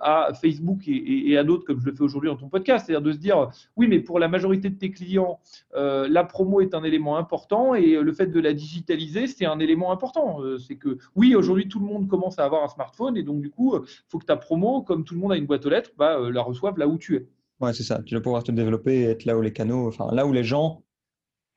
[0.00, 3.02] à Facebook et, et à d'autres, comme je le fais aujourd'hui dans ton podcast, c'est-à-dire
[3.02, 5.40] de se dire oui, mais pour la majorité de tes clients,
[5.74, 9.58] euh, la promo est un élément important et le fait de la digitaliser, c'est un
[9.58, 10.40] élément important.
[10.40, 13.42] Euh, c'est que oui, aujourd'hui, tout le monde commence à avoir un smartphone et donc
[13.42, 15.70] du coup, il faut que ta promo, comme tout le monde a une boîte aux
[15.70, 17.28] lettres, bah, euh, la reçoive là où tu es.
[17.60, 18.00] Ouais, c'est ça.
[18.06, 20.44] Tu dois pouvoir te développer et être là où les canaux, enfin là où les
[20.44, 20.82] gens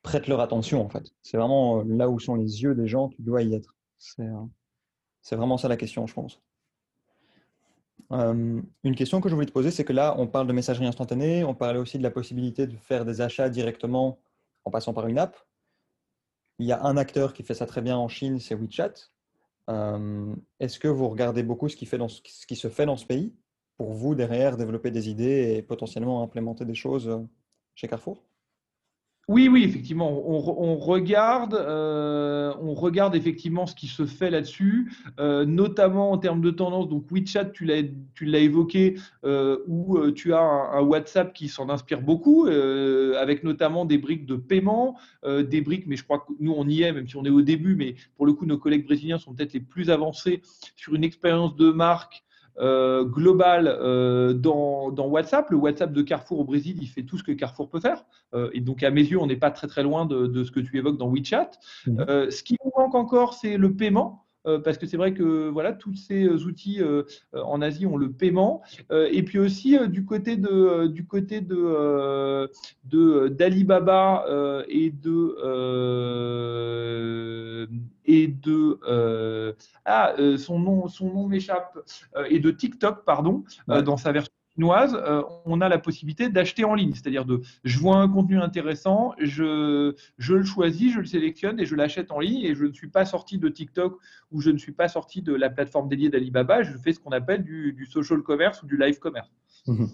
[0.01, 1.13] prêtent leur attention en fait.
[1.21, 3.75] C'est vraiment là où sont les yeux des gens, tu dois y être.
[3.97, 6.41] C'est vraiment ça la question, je pense.
[8.11, 10.85] Euh, une question que je voulais te poser, c'est que là, on parle de messagerie
[10.85, 14.19] instantanée, on parlait aussi de la possibilité de faire des achats directement
[14.65, 15.37] en passant par une app.
[16.59, 18.93] Il y a un acteur qui fait ça très bien en Chine, c'est WeChat.
[19.69, 23.33] Euh, est-ce que vous regardez beaucoup ce qui, se fait dans ce pays
[23.77, 27.19] pour vous, derrière, développer des idées et potentiellement implémenter des choses euh,
[27.75, 28.23] chez Carrefour?
[29.29, 35.45] Oui, oui, effectivement, on, regarde, euh, on regarde effectivement ce qui se fait là-dessus, euh,
[35.45, 36.89] notamment en termes de tendance.
[36.89, 37.83] Donc WeChat, tu l'as,
[38.15, 43.85] tu l'as évoqué, euh, où tu as un, WhatsApp qui s'en inspire beaucoup, avec notamment
[43.85, 47.07] des briques de paiement, des briques, mais je crois que nous on y est, même
[47.07, 49.61] si on est au début, mais pour le coup nos collègues brésiliens sont peut-être les
[49.61, 50.41] plus avancés
[50.75, 52.25] sur une expérience de marque
[52.59, 55.49] euh, global euh, dans, WhatsApp.
[55.49, 58.05] Le WhatsApp de Carrefour au Brésil, il fait tout ce que Carrefour peut faire.
[58.33, 60.59] Euh, et donc, à mes yeux, on n'est pas très très loin de, ce que
[60.59, 61.51] tu évoques dans WeChat.
[61.87, 62.03] Mmh.
[62.29, 64.25] ce qui nous manque encore, c'est le paiement.
[64.63, 66.81] parce que c'est vrai que voilà, tous ces outils
[67.33, 68.61] en Asie ont le paiement.
[68.91, 72.49] et puis aussi du côté de du côté de
[73.29, 74.25] d'Alibaba
[74.67, 75.37] et de
[78.05, 79.53] et de euh,
[79.85, 81.77] ah euh, son nom son nom m'échappe
[82.15, 84.95] euh, et de TikTok pardon dans sa version chinoise,
[85.45, 89.95] on a la possibilité d'acheter en ligne, c'est-à-dire de je vois un contenu intéressant, je,
[90.19, 92.89] je le choisis, je le sélectionne et je l'achète en ligne et je ne suis
[92.89, 93.97] pas sorti de TikTok
[94.31, 97.13] ou je ne suis pas sorti de la plateforme dédiée d'Alibaba, je fais ce qu'on
[97.13, 99.31] appelle du, social commerce ou du live commerce.
[99.65, 99.85] Mmh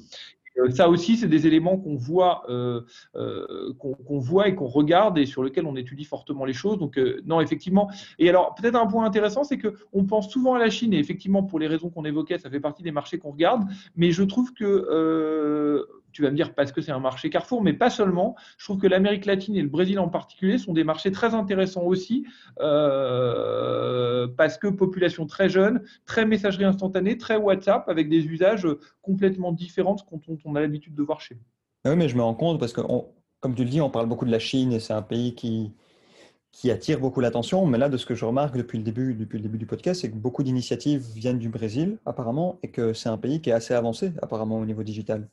[0.70, 2.82] ça aussi, c'est des éléments qu'on voit, euh,
[3.16, 6.78] euh, qu'on voit et qu'on regarde et sur lesquels on étudie fortement les choses.
[6.78, 7.90] Donc, non, effectivement.
[8.18, 11.44] Et alors, peut-être un point intéressant, c'est qu'on pense souvent à la Chine et effectivement,
[11.44, 13.64] pour les raisons qu'on évoquait, ça fait partie des marchés qu'on regarde.
[13.96, 17.74] Mais je trouve que tu vas me dire parce que c'est un marché Carrefour, mais
[17.74, 18.36] pas seulement.
[18.58, 21.84] Je trouve que l'Amérique latine et le Brésil en particulier sont des marchés très intéressants
[21.84, 22.26] aussi,
[22.60, 28.68] euh, parce que population très jeune, très messagerie instantanée, très WhatsApp, avec des usages
[29.02, 31.42] complètement différents de ce qu'on on a l'habitude de voir chez nous.
[31.86, 32.82] Ah oui, mais je me rends compte parce que,
[33.40, 35.72] comme tu le dis, on parle beaucoup de la Chine et c'est un pays qui,
[36.52, 37.66] qui attire beaucoup l'attention.
[37.66, 40.02] Mais là, de ce que je remarque depuis le début, depuis le début du podcast,
[40.02, 43.54] c'est que beaucoup d'initiatives viennent du Brésil, apparemment, et que c'est un pays qui est
[43.54, 45.28] assez avancé, apparemment, au niveau digital.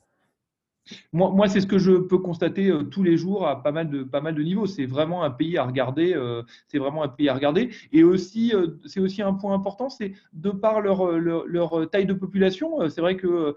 [1.13, 4.03] Moi, c'est ce que je peux constater euh, tous les jours à pas mal de,
[4.03, 4.65] pas mal de niveaux.
[4.65, 6.13] C'est vraiment un pays à regarder.
[6.13, 7.69] Euh, c'est vraiment un pays à regarder.
[7.91, 12.13] Et aussi, euh, c'est aussi un point important, c'est de par leur, leur, taille de
[12.13, 12.89] population.
[12.89, 13.55] C'est vrai que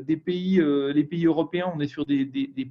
[0.00, 0.62] des pays,
[0.94, 2.24] les pays européens, on est sur des,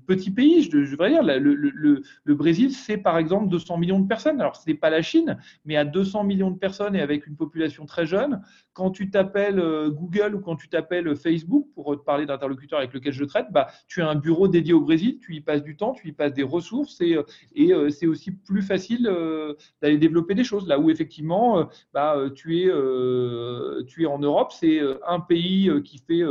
[0.05, 0.63] petits pays.
[0.63, 4.39] Je, je dire, le, le, le Brésil, c'est par exemple 200 millions de personnes.
[4.39, 7.35] Alors, ce n'est pas la Chine, mais à 200 millions de personnes et avec une
[7.35, 8.41] population très jeune,
[8.73, 13.13] quand tu t'appelles Google ou quand tu t'appelles Facebook, pour te parler d'interlocuteur avec lequel
[13.13, 15.93] je traite, bah, tu as un bureau dédié au Brésil, tu y passes du temps,
[15.93, 17.23] tu y passes des ressources et, euh,
[17.57, 20.67] euh, c'est aussi plus facile euh, d'aller développer des choses.
[20.67, 22.65] Là où effectivement, bah, tu, es,
[23.87, 26.23] tu es en Europe, c'est un pays qui fait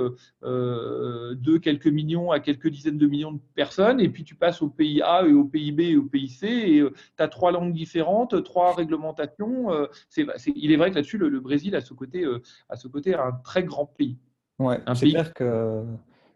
[0.43, 4.69] de quelques millions à quelques dizaines de millions de personnes et puis tu passes au
[4.69, 6.85] pays A et au pays B et au pays C et
[7.17, 9.69] tu as trois langues différentes, trois réglementations.
[10.09, 12.25] c'est, il est vrai que là-dessus, le, Brésil a ce côté,
[12.69, 14.19] à ce côté un très grand pays.
[14.59, 15.85] Ouais, c'est clair que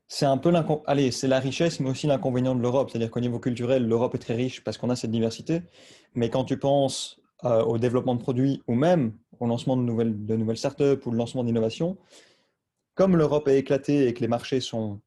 [0.09, 0.53] c'est un peu
[0.87, 2.91] Allez, c'est la richesse, mais aussi l'inconvénient de l'Europe.
[2.91, 5.63] C'est-à-dire qu'au niveau culturel, l'Europe est très riche parce qu'on a cette diversité.
[6.15, 10.25] Mais quand tu penses euh, au développement de produits ou même au lancement de nouvelles,
[10.25, 11.99] de nouvelles startups ou le lancement d'innovations,
[12.95, 15.01] comme l'Europe est éclatée et que les marchés sont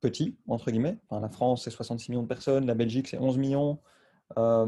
[0.00, 3.80] petits, entre guillemets, la France, c'est 66 millions de personnes, la Belgique, c'est 11 millions.
[4.38, 4.66] Euh,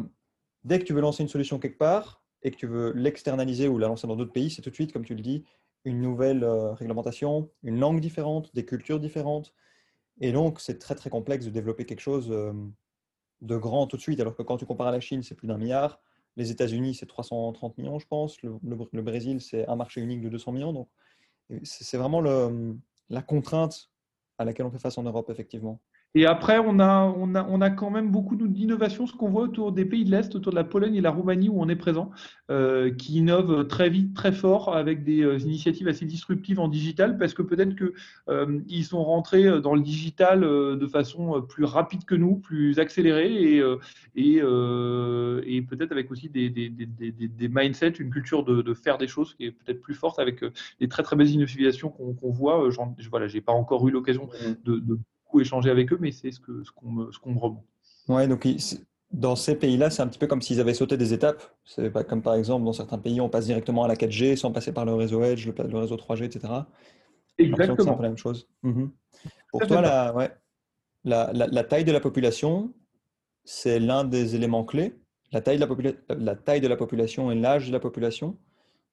[0.65, 3.79] dès que tu veux lancer une solution quelque part et que tu veux l'externaliser ou
[3.79, 5.45] la lancer dans d'autres pays, c'est tout de suite, comme tu le dis,
[5.85, 9.55] une nouvelle euh, réglementation, une langue différente, des cultures différentes.
[10.21, 12.53] Et donc, c'est très, très complexe de développer quelque chose euh,
[13.41, 14.21] de grand tout de suite.
[14.21, 16.01] Alors que quand tu compares à la Chine, c'est plus d'un milliard.
[16.37, 18.41] Les États-Unis, c'est 330 millions, je pense.
[18.43, 20.73] Le, Brésil, c'est un marché unique de 200 millions.
[20.73, 20.89] Donc,
[21.65, 23.91] c'est vraiment la contrainte
[24.39, 25.81] à laquelle on fait face en Europe, effectivement.
[26.17, 29.43] Et après, on a, on a, on a quand même beaucoup d'innovations, ce qu'on voit
[29.43, 31.77] autour des pays de l'Est, autour de la Pologne et la Roumanie où on est
[31.77, 32.11] présent,
[32.51, 37.17] euh, qui innovent très vite, très fort, avec des euh, initiatives assez disruptives en digital,
[37.17, 37.93] parce que peut-être qu'ils
[38.29, 43.59] euh, ils sont rentrés dans le digital de façon plus rapide que nous, plus accélérée,
[43.59, 43.63] et,
[44.17, 48.99] et, et peut-être avec aussi des, des, des, des, mindsets, une culture de, de, faire
[48.99, 50.45] des choses qui est peut-être plus forte, avec
[50.81, 52.69] des très très belles innovations qu'on voit.
[53.11, 54.29] Voilà, j'ai pas encore eu l'occasion
[54.65, 54.99] de, de
[55.39, 57.65] échanger avec eux, mais c'est ce qu'on ce qu'on me, me remonte.
[58.09, 58.47] Ouais, donc
[59.13, 61.43] dans ces pays-là, c'est un petit peu comme s'ils avaient sauté des étapes.
[61.65, 64.53] C'est pas comme par exemple dans certains pays, on passe directement à la 4G sans
[64.53, 66.53] passer par le réseau Edge, le, réseau 3G, etc.
[67.39, 67.97] Exactement.
[67.97, 68.49] C'est la même chose.
[68.63, 68.91] Mhm.
[69.51, 70.31] Pour toi, la, ouais,
[71.05, 72.73] la, la, taille de la population,
[73.45, 74.95] c'est l'un des éléments clés.
[75.33, 78.37] La taille de la, la, taille de la population et l'âge de la population,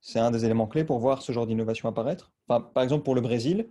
[0.01, 2.31] c'est un des éléments clés pour voir ce genre d'innovation apparaître.
[2.47, 3.67] Enfin, par exemple, pour le Brésil,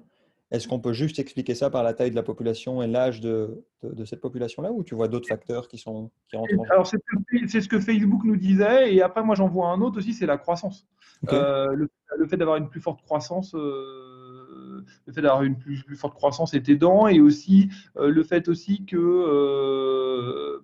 [0.53, 3.65] est-ce qu'on peut juste expliquer ça par la taille de la population et l'âge de,
[3.83, 6.71] de, cette population-là ou tu vois d'autres facteurs qui, sont, qui rentrent en jeu?
[6.71, 8.95] Alors, c'est ce que Facebook nous disait.
[8.95, 10.87] Et après, moi, j'en vois un autre aussi, c'est la croissance.
[11.33, 11.89] Euh, le,
[12.29, 13.57] fait d'avoir une plus forte croissance.
[13.57, 18.23] Euh, le fait d'avoir une plus, plus, forte croissance est aidant et aussi euh, le
[18.23, 20.61] fait aussi que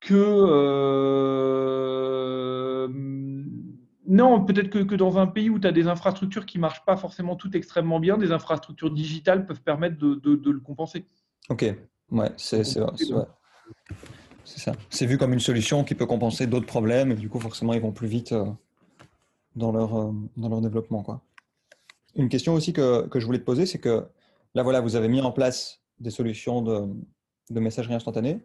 [0.00, 0.14] que
[4.08, 6.96] non, peut-être que, dans un pays où tu as des infrastructures qui ne marchent pas
[6.96, 11.04] forcément toutes extrêmement bien, des infrastructures digitales peuvent permettre de, le compenser.
[11.50, 11.66] Ok,
[12.10, 12.86] ouais, c'est ça.
[14.88, 17.82] C'est vu comme une solution qui peut compenser d'autres problèmes et du coup, forcément, ils
[17.82, 18.46] vont plus vite euh,
[19.56, 21.02] dans, leur, euh, dans leur développement.
[21.02, 21.20] Quoi.
[22.16, 24.06] Une question aussi que, je voulais te poser, c'est que
[24.54, 26.88] là, voilà, vous avez mis en place des solutions de,
[27.50, 28.40] de messagerie instantanée.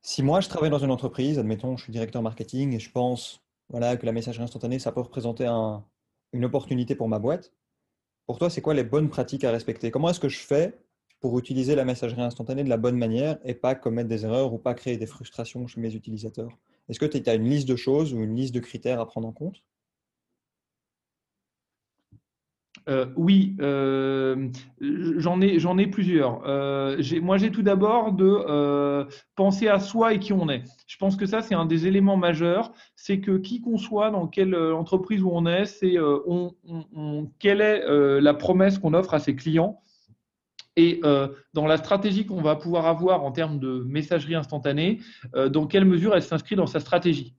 [0.00, 3.41] Si moi, je travaille dans une entreprise, admettons, je suis directeur marketing et je pense
[3.72, 5.46] voilà, que la messagerie instantanée, ça peut représenter
[6.32, 7.52] une opportunité pour ma boîte.
[8.26, 9.90] Pour toi, c'est quoi les bonnes pratiques à respecter?
[9.90, 10.78] Comment est-ce que je fais
[11.20, 14.58] pour utiliser la messagerie instantanée de la bonne manière et pas commettre des erreurs ou
[14.58, 16.56] pas créer des frustrations chez mes utilisateurs?
[16.88, 19.26] Est-ce que tu as une liste de choses ou une liste de critères à prendre
[19.26, 19.62] en compte?
[22.88, 24.48] Euh, oui, euh,
[24.80, 26.42] j'en ai, plusieurs.
[26.46, 30.64] Euh, moi, j'ai tout d'abord de penser à soi et qui on est.
[30.86, 32.72] Je pense que ça, c'est un des éléments majeurs.
[32.96, 36.54] C'est que qui qu'on soit, dans quelle entreprise où on est, c'est on,
[37.38, 39.80] quelle est la promesse qu'on offre à ses clients.
[40.76, 41.00] Et
[41.52, 45.00] dans la stratégie qu'on va pouvoir avoir en termes de messagerie instantanée,
[45.50, 47.34] dans quelle mesure elle s'inscrit dans sa stratégie.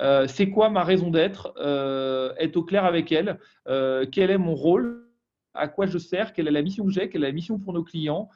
[0.00, 3.38] Euh, c'est quoi ma raison d'être euh, Être au clair avec elle.
[3.68, 5.06] Euh, quel est mon rôle
[5.54, 7.74] à quoi je sers, quelle est la mission que j'ai, quelle est la mission pour
[7.74, 8.30] nos clients,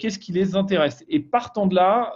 [0.00, 1.04] qu'est-ce qui les intéresse.
[1.08, 2.12] Et partant de là,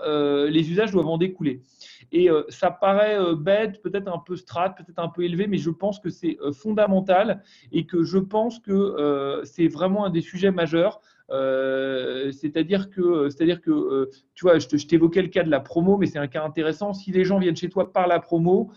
[0.48, 1.62] les usages doivent en découler.
[2.10, 6.00] Et ça paraît bête, peut-être un peu strat, peut-être un peu élevé, mais je pense
[6.00, 12.90] que c'est fondamental et que je pense que c'est vraiment un des sujets majeurs c'est-à-dire
[12.90, 16.26] que, c'est-à-dire que, tu vois, je, t'évoquais le cas de la promo, mais c'est un
[16.26, 16.92] cas intéressant.
[16.92, 18.70] Si les gens viennent chez toi par la promo,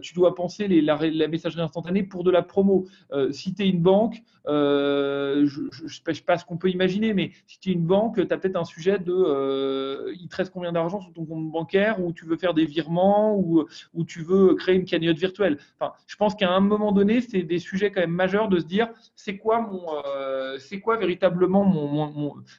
[0.00, 0.96] tu dois penser les, la,
[1.28, 2.86] messagerie instantanée pour de la promo.
[3.30, 7.58] si tu es une banque, je ne sais pas ce qu'on peut imaginer, mais si
[7.58, 11.00] tu es une banque, tu as peut-être un sujet de il te reste combien d'argent
[11.00, 13.66] sur ton compte bancaire, ou tu veux faire des virements, ou,
[14.06, 15.58] tu veux créer une cagnotte virtuelle.
[16.06, 18.88] Je pense qu'à un moment donné, c'est des sujets quand même majeurs de se dire
[19.14, 19.68] c'est quoi
[20.06, 21.95] euh, c'est quoi véritablement mon,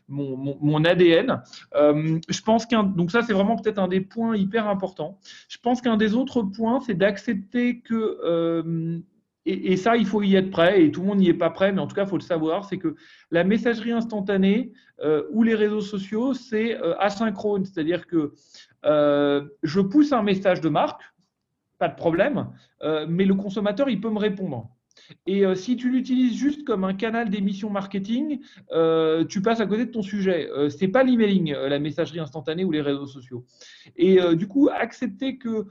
[0.07, 1.41] mon, ADN.
[1.75, 5.19] Euh, je pense qu'un, donc ça c'est vraiment peut-être un des points hyper importants.
[5.49, 8.99] Je pense qu'un des autres points, c'est d'accepter que euh,
[9.49, 11.71] et, ça, il faut y être prêt, et tout le monde n'y est pas prêt,
[11.71, 12.97] mais en tout cas, il faut le savoir, c'est que
[13.31, 14.73] la messagerie instantanée
[15.31, 18.33] ou les réseaux sociaux, c'est asynchrone, c'est-à-dire que
[18.83, 21.01] je pousse un message de marque,
[21.79, 22.49] pas de problème,
[23.07, 24.67] mais le consommateur, il peut me répondre.
[25.25, 28.39] Et euh, si tu l'utilises juste comme un canal d'émission marketing,
[28.71, 30.49] euh, tu passes à côté de ton sujet.
[30.51, 33.45] Euh, Ce n'est pas l'emailing, la messagerie instantanée ou les réseaux sociaux.
[33.95, 35.65] Et du coup, accepter que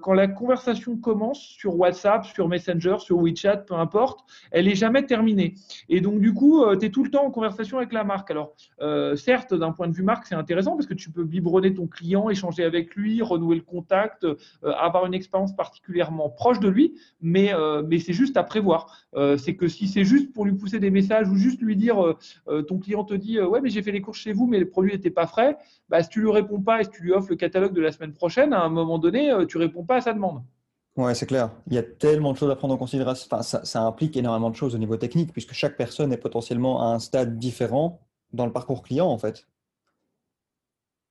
[0.00, 5.04] quand la conversation commence sur WhatsApp, sur Messenger, sur WeChat, peu importe, elle n'est jamais
[5.04, 5.54] terminée.
[5.88, 8.30] Et donc, du coup, tu es tout le temps en conversation avec la marque.
[8.30, 8.54] Alors,
[9.16, 12.30] certes, d'un point de vue marque, c'est intéressant parce que tu peux biberonner ton client,
[12.30, 14.26] échanger avec lui, renouer le contact,
[14.62, 17.52] avoir une expérience particulièrement proche de lui, mais
[17.98, 18.71] c'est juste à prévoir.
[19.14, 22.04] Euh, c'est que si c'est juste pour lui pousser des messages ou juste lui dire
[22.04, 22.16] euh,
[22.48, 24.68] euh, ton client te dit ouais mais j'ai fait les courses chez vous mais le
[24.68, 25.56] produit n'était pas frais,
[25.88, 27.92] bah, si tu lui réponds pas et si tu lui offres le catalogue de la
[27.92, 30.42] semaine prochaine, à un moment donné tu réponds pas à sa demande.
[30.96, 31.50] Ouais, c'est clair.
[31.68, 33.26] Il y a tellement de choses à prendre en considération.
[33.30, 36.82] Enfin, ça, ça, implique énormément de choses au niveau technique, puisque chaque personne est potentiellement
[36.82, 38.00] à un stade différent
[38.34, 39.46] dans le parcours client, en fait.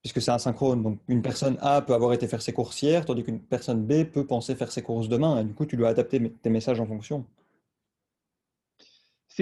[0.04, 0.84] Puisque c'est asynchrone.
[0.84, 4.04] Donc, une personne A peut avoir été faire ses courses hier, tandis qu'une personne B
[4.04, 5.42] peut penser faire ses courses demain.
[5.42, 7.26] Et du coup, tu dois adapter tes messages en fonction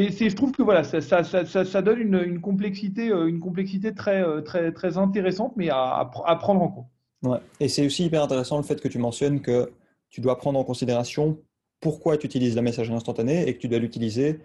[0.08, 4.42] je trouve que voilà, ça, donne une, complexité, euh, une complexité très, euh,
[4.96, 6.88] intéressante, mais à, à prendre en compte.
[7.24, 7.40] Ouais.
[7.60, 9.72] Et c'est aussi hyper intéressant le fait que tu mentionnes que
[10.10, 11.38] tu dois prendre en considération
[11.82, 14.40] pourquoi tu utilises la messagerie instantanée et que tu dois l'utiliser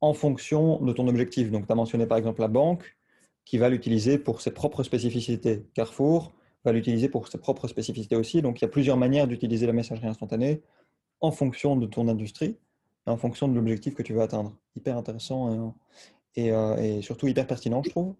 [0.00, 1.50] en fonction de ton objectif.
[1.50, 2.96] Donc, tu as mentionné par exemple la banque
[3.44, 5.64] qui va l'utiliser pour ses propres spécificités.
[5.74, 6.32] Carrefour
[6.64, 8.42] va l'utiliser pour ses propres spécificités aussi.
[8.42, 10.62] Donc, il y a plusieurs manières d'utiliser la messagerie instantanée
[11.20, 12.56] en fonction de ton industrie
[13.06, 14.56] en fonction de l'objectif que tu veux atteindre.
[14.76, 15.74] Hyper intéressant
[16.36, 18.14] et, euh, et, surtout hyper pertinent, je trouve.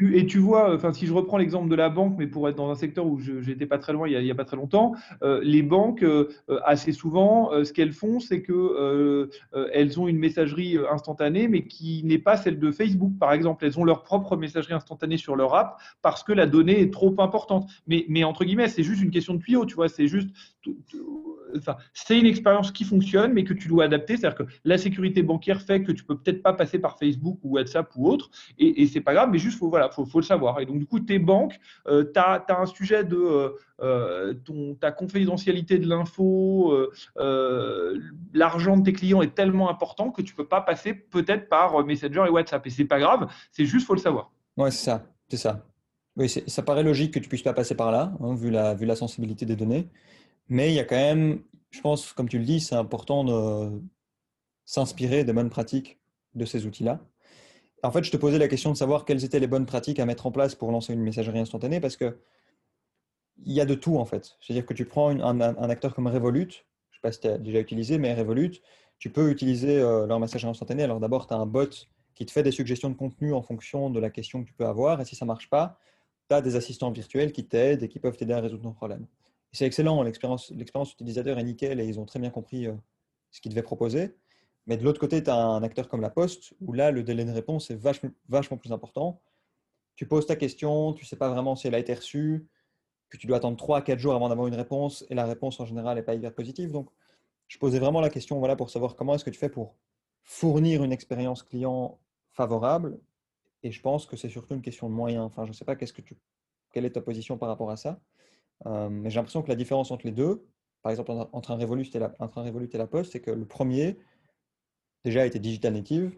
[0.00, 2.70] Et, tu vois, enfin, si je reprends l'exemple de la banque, mais pour être dans
[2.70, 5.40] un secteur où je n'étais pas très loin il n'y a, pas très longtemps, euh,
[5.42, 6.28] les banques, euh,
[6.64, 9.28] assez souvent, ce qu'elles font, c'est que
[9.72, 13.64] elles ont une messagerie instantanée, mais qui n'est pas celle de Facebook, par exemple.
[13.64, 17.12] Elles ont leur propre messagerie instantanée sur leur app parce que la donnée est trop
[17.18, 17.68] importante.
[17.88, 19.88] Mais, mais entre guillemets, c'est juste une question de tuyau, tu vois.
[19.88, 20.30] C'est juste
[21.92, 24.16] c'est une expérience qui fonctionne, mais que tu dois adapter.
[24.16, 27.56] C'est-à-dire que la sécurité bancaire fait que tu peux peut-être pas passer par Facebook ou
[27.56, 30.60] WhatsApp ou autre, et, et c'est pas grave, mais juste faut faut, le savoir.
[30.60, 34.90] Et donc du coup, tes banques, euh, tu as, un sujet de euh, euh, ta
[34.90, 36.74] confidentialité de l'info,
[38.34, 42.24] l'argent de tes clients est tellement important que tu peux pas passer peut-être par Messenger
[42.26, 42.66] et WhatsApp.
[42.66, 44.30] Et c'est pas grave, c'est juste faut le savoir.
[44.56, 45.64] Ouais, c'est ça, c'est ça.
[46.16, 49.46] Oui, ça paraît logique que tu puisses pas passer par là, hein, vu la sensibilité
[49.46, 49.88] des données.
[50.48, 53.82] Mais il y a quand même, je pense, comme tu le dis, c'est important de
[54.64, 55.98] s'inspirer des bonnes pratiques
[56.34, 57.00] de ces outils-là.
[57.82, 60.06] En fait, je te posais la question de savoir quelles étaient les bonnes pratiques à
[60.06, 62.18] mettre en place pour lancer une messagerie instantanée parce que
[63.44, 64.36] il y a de tout en fait.
[64.40, 67.38] C'est-à-dire que tu prends un, acteur comme Revolut, je ne sais pas si tu as
[67.38, 68.60] déjà utilisé, mais Revolut,
[68.98, 70.82] tu peux utiliser euh, leur messagerie instantanée.
[70.82, 71.70] Alors d'abord, tu as un bot
[72.16, 74.66] qui te fait des suggestions de contenu en fonction de la question que tu peux
[74.66, 75.00] avoir.
[75.00, 75.78] Et si ça ne marche pas,
[76.28, 79.06] tu as des assistants virtuels qui t'aident et qui peuvent t'aider à résoudre ton problème.
[79.52, 80.50] C'est excellent, l'expérience
[80.92, 82.74] utilisateur est nickel et ils ont très bien compris euh,
[83.30, 84.16] ce qu'ils devaient proposer.
[84.66, 87.24] Mais de l'autre côté, tu as un acteur comme la Poste, où là, le délai
[87.24, 89.22] de réponse est vachement, plus important.
[89.96, 92.46] Tu poses ta question, tu ne sais pas vraiment si elle a été reçue,
[93.08, 95.58] puis tu dois attendre 3 à 4 jours avant d'avoir une réponse, et la réponse
[95.60, 96.70] en général n'est pas hyper positive.
[96.70, 96.90] Donc,
[97.48, 99.74] je posais vraiment la question voilà, pour savoir comment est-ce que tu fais pour
[100.22, 103.00] fournir une expérience client favorable.
[103.62, 105.24] Et je pense que c'est surtout une question de moyens.
[105.24, 106.02] Enfin, je ne sais pas qu'est-ce que
[106.70, 107.98] quelle est ta position par rapport à ça?
[108.66, 110.44] Euh, mais j'ai l'impression que la différence entre les deux,
[110.82, 113.30] par exemple entre un Revolut et la, entre un Revolut et la Poste, c'est que
[113.30, 113.98] le premier,
[115.04, 116.16] déjà, était digital native,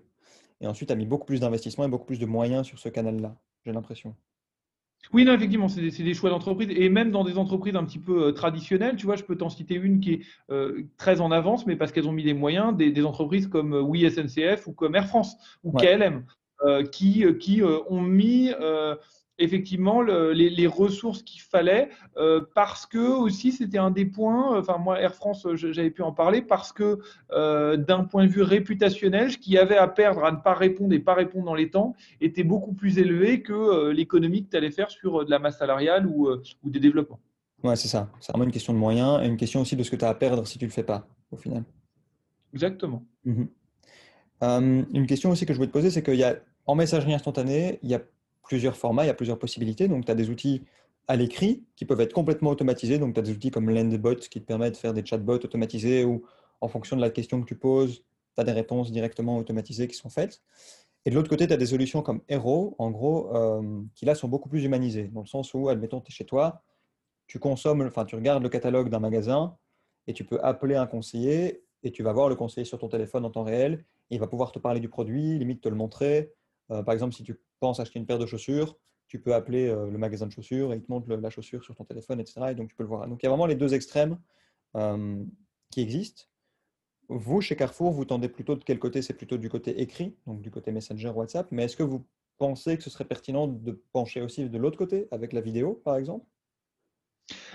[0.60, 3.36] et ensuite a mis beaucoup plus d'investissement et beaucoup plus de moyens sur ce canal-là,
[3.64, 4.14] j'ai l'impression.
[5.14, 6.68] Oui, non, effectivement, c'est des, choix d'entreprise.
[6.70, 9.74] Et même dans des entreprises un petit peu traditionnelles, tu vois, je peux t'en citer
[9.74, 13.04] une qui est euh, très en avance, mais parce qu'elles ont mis des moyens, des,
[13.06, 16.26] entreprises comme Oui SNCF ou comme Air France ou KLM,
[16.92, 18.52] qui, qui ont mis
[19.40, 25.00] effectivement les, ressources qu'il fallait euh, parce que aussi c'était un des points, enfin moi
[25.00, 26.98] Air France j'avais pu en parler parce que
[27.32, 30.54] euh, d'un point de vue réputationnel, ce qu'il y avait à perdre à ne pas
[30.54, 34.50] répondre et pas répondre dans les temps était beaucoup plus élevé que euh, l'économie que
[34.50, 37.20] tu allais faire sur de la masse salariale ou, ou des développements.
[37.62, 38.10] Ouais, c'est ça.
[38.20, 40.08] C'est vraiment une question de moyens et une question aussi de ce que tu as
[40.08, 41.64] à perdre si tu ne le fais pas au final.
[42.52, 43.04] Exactement.
[43.24, 43.48] Mhm.
[44.42, 46.36] une question aussi que je voulais te poser, c'est qu'il y a
[46.66, 48.00] en messagerie instantanée, il y a
[48.42, 49.88] plusieurs formats, il y a plusieurs possibilités.
[49.88, 50.62] Donc, tu as des outils
[51.08, 52.98] à l'écrit qui peuvent être complètement automatisés.
[52.98, 56.04] Donc, tu as des outils comme Lendbot qui te permettent de faire des chatbots automatisés
[56.04, 56.22] où,
[56.60, 59.96] en fonction de la question que tu poses, tu as des réponses directement automatisées qui
[59.96, 60.42] sont faites.
[61.04, 64.14] Et de l'autre côté, tu as des solutions comme Hero, en gros, euh, qui là
[64.14, 66.62] sont beaucoup plus humanisées, dans le sens où, admettons, tu es chez toi,
[67.26, 69.56] tu consommes, enfin, tu regardes le catalogue d'un magasin
[70.06, 73.24] et tu peux appeler un conseiller et tu vas voir le conseiller sur ton téléphone
[73.24, 73.84] en temps réel.
[74.10, 76.32] Il va pouvoir te parler du produit, limite te le montrer.
[76.70, 79.90] Euh, par exemple, si tu penses acheter une paire de chaussures, tu peux appeler euh,
[79.90, 82.50] le magasin de chaussures et il te montre la chaussure sur ton téléphone, etc.
[82.50, 83.08] Et donc, tu peux le voir.
[83.08, 84.18] Donc, il y a vraiment les deux extrêmes
[84.76, 85.24] euh,
[85.70, 86.24] qui existent.
[87.08, 89.02] Vous, chez Carrefour, vous tendez plutôt de quel côté?
[89.02, 91.48] C'est plutôt du côté écrit, donc du côté Messenger, WhatsApp.
[91.50, 92.06] Mais est-ce que vous
[92.38, 95.96] pensez que ce serait pertinent de pencher aussi de l'autre côté, avec la vidéo, par
[95.96, 96.24] exemple?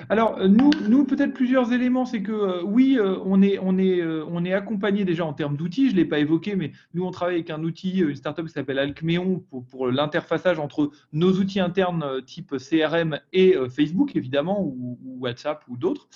[0.10, 2.06] Alors, euh, nous, peut-être plusieurs éléments.
[2.06, 5.90] C'est que euh, oui, euh, on est, accompagné déjà en termes d'outils.
[5.90, 8.54] Je ne l'ai pas évoqué, mais nous, on travaille avec un outil, une startup qui
[8.54, 14.98] s'appelle Alcméon pour, pour l'interfaçage entre nos outils internes type CRM et Facebook, évidemment, ou,
[15.20, 16.08] WhatsApp ou d'autres.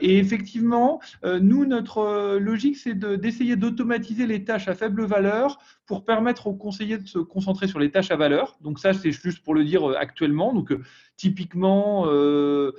[0.00, 6.48] et effectivement, nous, notre logique, c'est d'essayer d'automatiser les tâches à faible valeur pour permettre
[6.48, 8.56] aux conseillers de se concentrer sur les tâches à valeur.
[8.60, 10.52] Donc ça, c'est juste pour le dire actuellement.
[10.52, 10.74] Donc
[11.16, 12.72] typiquement, euh,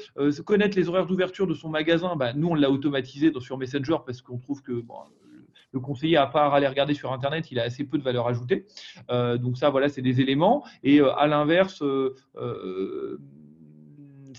[0.46, 4.22] connaître les horaires d'ouverture de son magasin, bah, nous, on l'a automatisé sur Messenger parce
[4.22, 4.84] qu'on trouve que
[5.72, 8.66] le conseiller, à part aller regarder sur Internet, il a assez peu de valeur ajoutée.
[9.10, 10.66] Euh, donc ça, voilà, c'est des éléments.
[10.84, 11.82] Et euh, à l'inverse,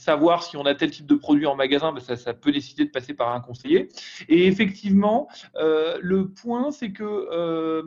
[0.08, 2.90] savoir si on a tel type de produit en magasin, ben, ça, peut décider de
[2.90, 3.90] passer par un conseiller.
[4.30, 7.82] Et effectivement, euh, le point, c'est que euh,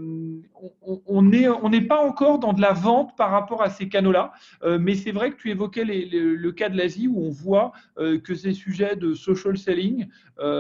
[1.08, 4.94] on n'est pas encore dans de la vente par rapport à ces canaux-là, euh, mais
[4.94, 8.96] c'est vrai que tu évoquais le cas de l'Asie où on voit que ces sujets
[8.96, 10.08] de social selling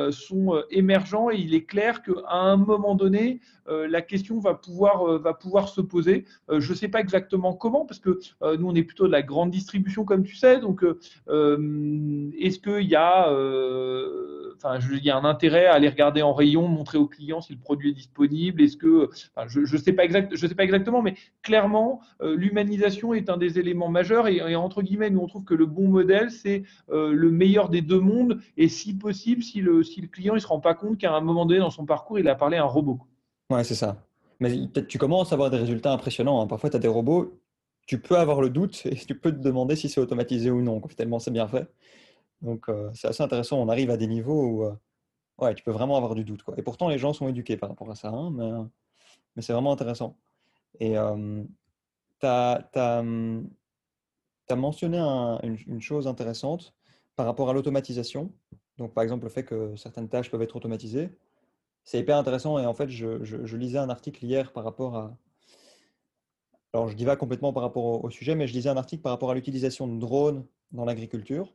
[0.09, 5.81] sont émergents et il est clair qu'à un moment donné, la question va pouvoir, se
[5.81, 6.25] poser.
[6.49, 9.51] je ne sais pas exactement comment, parce que nous, on est plutôt de la grande
[9.51, 10.59] distribution, comme tu sais,
[12.39, 16.33] est-ce qu'il y a euh, enfin, il y a un intérêt à aller regarder en
[16.33, 18.61] rayon, montrer aux clients si le produit est disponible?
[18.61, 19.09] Est-ce que,
[19.47, 23.37] je ne sais, pas exact, je sais pas exactement, mais clairement, euh, l'humanisation est un
[23.37, 27.31] des éléments majeurs et, entre guillemets, nous on trouve que le bon modèle, c'est le
[27.31, 30.59] meilleur des deux mondes et si possible, si le, si le client ne se rend
[30.59, 32.99] pas compte qu'à un moment donné dans son parcours, il a parlé à un robot.
[33.51, 33.97] Ouais, c'est ça.
[34.41, 36.41] Mais tu commences à avoir des résultats impressionnants.
[36.41, 36.47] Hein.
[36.47, 37.39] Parfois, tu as des robots,
[37.87, 40.79] tu peux avoir le doute et tu peux te demander si c'est automatisé ou non,
[40.81, 41.67] tellement c'est bien fait.
[42.41, 43.59] Donc, euh, c'est assez intéressant.
[43.59, 44.73] On arrive à des niveaux où euh,
[45.39, 46.43] ouais, tu peux vraiment avoir du doute.
[46.43, 46.55] Quoi.
[46.57, 48.49] Et pourtant, les gens sont éduqués par rapport à ça, hein, mais,
[49.35, 50.17] mais c'est vraiment intéressant.
[50.79, 51.43] Et euh,
[52.19, 53.03] tu as, as,
[54.55, 54.97] mentionné
[55.43, 56.73] une, chose intéressante
[57.15, 58.33] par rapport à l'automatisation.
[58.77, 61.09] Donc, par exemple, le fait que certaines tâches peuvent être automatisées.
[61.83, 62.59] C'est hyper intéressant.
[62.59, 65.17] Et en fait, je lisais un article hier par rapport à,
[66.73, 69.31] alors, je divague complètement par rapport au, sujet, mais je lisais un article par rapport
[69.31, 71.53] à l'utilisation de drones dans l'agriculture,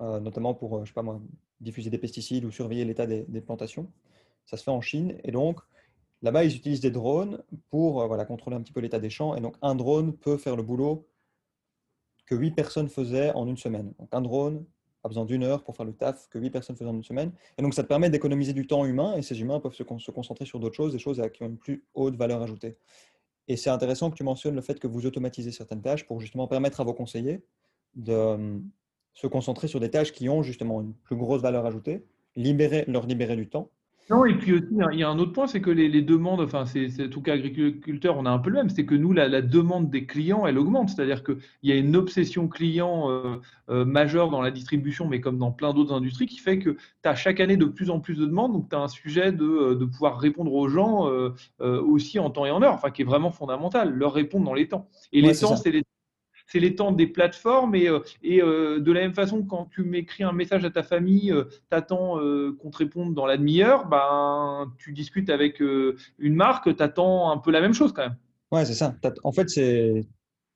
[0.00, 1.02] euh, notamment pour, euh, je sais pas
[1.60, 3.90] diffuser des pesticides ou surveiller l'état des, plantations.
[4.44, 5.18] Ça se fait en Chine.
[5.24, 5.58] Et donc,
[6.22, 9.34] là-bas, ils utilisent des drones pour euh, contrôler un petit peu l'état des champs.
[9.34, 11.08] Et donc, un drone peut faire le boulot
[12.26, 13.92] que huit personnes faisaient en une semaine.
[13.98, 14.64] Donc, un drone
[15.02, 17.32] a besoin d'une heure pour faire le taf que huit personnes faisaient en une semaine.
[17.58, 20.44] Et donc, ça te permet d'économiser du temps humain et ces humains peuvent se concentrer
[20.44, 22.76] sur d'autres choses, des choses qui ont une plus haute valeur ajoutée.
[23.48, 26.48] Et c'est intéressant que tu mentionnes le fait que vous automatisez certaines tâches pour justement
[26.48, 27.44] permettre à vos conseillers
[27.94, 28.58] de euh,
[29.14, 33.06] se concentrer sur des tâches qui ont justement une plus grosse valeur ajoutée, libérer, leur
[33.06, 33.70] libérer du temps
[34.08, 36.64] non, et puis aussi, il y a un autre point, c'est que les, demandes, enfin,
[36.64, 39.90] c'est tout cas agriculteur, on a un peu le même, c'est que nous, la, demande
[39.90, 40.90] des clients, elle augmente.
[40.90, 45.38] C'est-à-dire qu'il y a une obsession client euh, euh, majeure dans la distribution, mais comme
[45.38, 48.16] dans plein d'autres industries, qui fait que tu as chaque année de plus en plus
[48.16, 48.52] de demandes.
[48.52, 51.08] Donc, tu as un sujet de, euh, de, pouvoir répondre aux gens
[51.58, 54.68] aussi en temps et en heure, enfin, qui est vraiment fondamental, leur répondre dans les
[54.68, 54.88] temps.
[55.12, 55.82] Et les temps, c'est les
[56.46, 57.74] c'est les temps des plateformes.
[57.74, 60.82] Et, euh, et euh, de la même façon, quand tu m'écris un message à ta
[60.82, 62.18] famille, euh, tu attends
[62.58, 67.38] qu'on te réponde dans la demi-heure, ben, tu discutes avec une marque, tu attends un
[67.38, 68.16] peu la même chose quand même.
[68.52, 68.94] Ouais, c'est ça.
[69.24, 70.06] En fait, c'est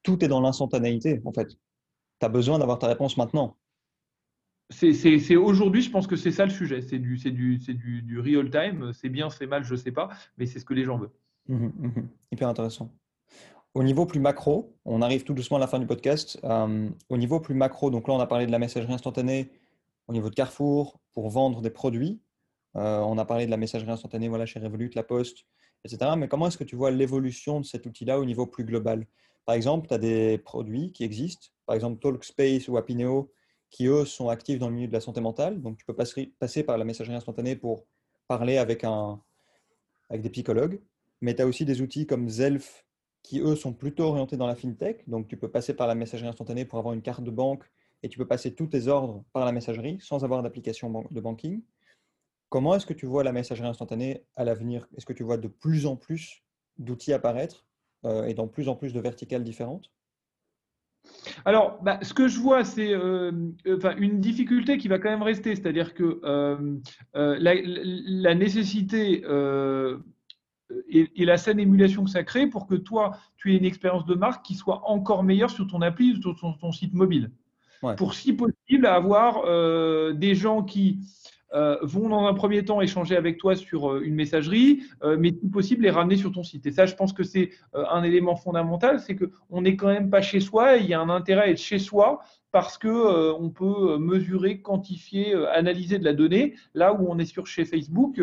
[0.03, 1.20] tout est dans l'instantanéité.
[1.24, 3.57] En fait, tu as besoin d'avoir ta réponse maintenant.
[4.70, 6.80] C'est aujourd'hui, je pense que c'est ça le sujet.
[6.80, 8.93] C'est du, du, du, du real time.
[8.93, 11.11] C'est bien, c'est mal, je ne sais pas, mais c'est ce que les gens veulent.
[11.49, 12.93] Mmh mmh Hyper intéressant.
[13.75, 16.41] Au niveau plus macro, on arrive tout doucement à la fin du podcast.
[16.43, 19.51] au niveau plus macro, donc là, on a parlé de la messagerie instantanée
[20.09, 22.21] au niveau de Carrefour pour vendre des produits.
[22.75, 25.47] on a parlé de la messagerie instantanée voilà, chez Revolut, La Poste,
[25.85, 26.12] etc.
[26.16, 29.07] Mais comment est-ce que tu vois l'évolution de cet outil-là au niveau plus global?
[29.47, 33.33] Par exemple, tu as des produits qui existent, par exemple Talkspace ou Apineo,
[33.71, 35.62] qui eux sont actifs dans le milieu de la santé mentale.
[35.62, 37.87] Donc tu peux passer, par la messagerie instantanée pour
[38.27, 39.21] parler avec, un,
[40.09, 40.81] avec des psychologues.
[41.21, 42.85] Mais tu as aussi des outils comme Zelf
[43.23, 45.09] qui eux sont plutôt orientés dans la fintech.
[45.09, 47.64] Donc tu peux passer par la messagerie instantanée pour avoir une carte de banque
[48.03, 51.62] et tu peux passer tous tes ordres par la messagerie sans avoir d'application de banking.
[52.49, 54.89] Comment est-ce que tu vois la messagerie instantanée à l'avenir?
[54.97, 56.43] Est-ce que tu vois de plus en plus
[56.79, 57.66] d'outils apparaître
[58.05, 59.93] euh, et dans plus en plus de verticales différentes?
[61.45, 63.31] Alors, bah, ce que je vois, c'est euh,
[63.99, 66.79] une difficulté qui va quand même rester, c'est-à-dire que euh,
[67.14, 69.23] la, nécessité
[70.89, 74.14] et, la saine émulation que ça crée pour que toi, tu aies une expérience de
[74.14, 77.31] marque qui soit encore meilleure sur ton appli ou sur ton, site mobile.
[77.97, 79.43] Pour si possible avoir
[80.14, 81.01] des gens qui
[81.53, 85.32] euh, vont dans un premier temps échanger avec toi sur euh, une messagerie, euh, mais
[85.32, 86.64] tout possible les ramener sur ton site.
[86.66, 90.22] Et ça, je pense que c'est un élément fondamental, c'est qu'on n'est quand même pas
[90.22, 92.20] chez soi, et il y a un intérêt à être chez soi
[92.53, 96.55] parce que on peut mesurer, quantifier, analyser de la donnée.
[96.74, 98.20] Là où on est sur chez Facebook,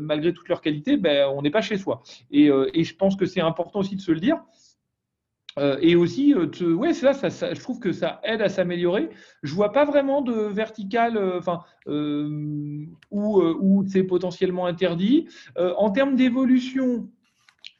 [0.00, 2.02] malgré toute leur qualité, ben, on n'est pas chez soi.
[2.32, 4.40] Et je pense que c'est important aussi de se le dire.
[5.58, 9.10] Euh, et aussi, euh, ouais, ça, ça, je trouve que ça aide à s'améliorer.
[9.42, 11.60] Je vois pas vraiment de vertical, euh, enfin,
[13.10, 15.28] où, où c'est potentiellement interdit.
[15.56, 17.08] en termes d'évolution,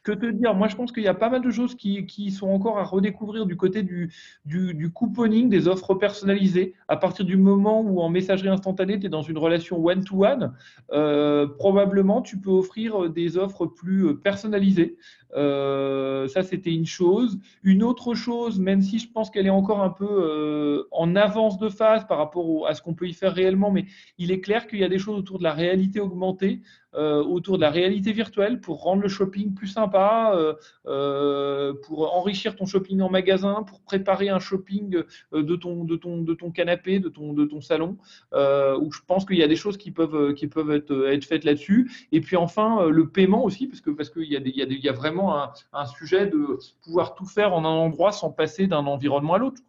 [0.05, 2.47] que te dire Moi, je pense qu'il y a pas mal de choses qui, sont
[2.47, 6.75] encore à redécouvrir du côté du, couponing, des offres personnalisées.
[6.87, 10.53] À partir du moment où en messagerie instantanée, tu es dans une relation one-to-one,
[10.91, 14.95] euh, probablement tu peux offrir des offres plus personnalisées.
[15.35, 17.39] Euh, ça, c'était une chose.
[17.63, 21.57] Une autre chose, même si je pense qu'elle est encore un peu euh, en avance
[21.57, 23.85] de phase par rapport à ce qu'on peut y faire réellement, mais
[24.17, 26.61] il est clair qu'il y a des choses autour de la réalité augmentée.
[26.95, 30.53] Euh, autour de la réalité virtuelle pour rendre le shopping plus sympa, euh,
[30.85, 36.21] euh, pour enrichir ton shopping en magasin, pour préparer un shopping de ton, de ton,
[36.21, 37.97] de ton canapé, de ton, de ton salon,
[38.33, 41.91] où je pense qu'il y a des choses qui peuvent, qui peuvent être, faites là-dessus.
[42.11, 44.93] Et puis enfin, le paiement aussi, parce que parce qu'il y, a y, y a
[44.93, 49.33] vraiment un, un, sujet de pouvoir tout faire en un endroit sans passer d'un environnement
[49.33, 49.61] à l'autre.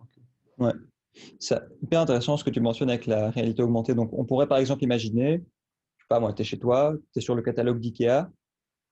[0.59, 0.72] Ouais.
[1.39, 3.95] C'est hyper intéressant ce que tu mentionnes avec la réalité augmentée.
[3.95, 5.43] Donc, on pourrait par exemple imaginer
[6.09, 8.30] pas moi, tu es chez toi, tu es sur le catalogue d'IKEA,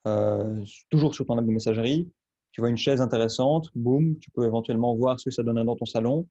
[0.06, 2.10] euh, toujours sur ton app de messagerie,
[2.52, 5.76] tu vois une chaise intéressante, boum, tu peux éventuellement voir ce que ça donne dans
[5.76, 6.28] ton salon,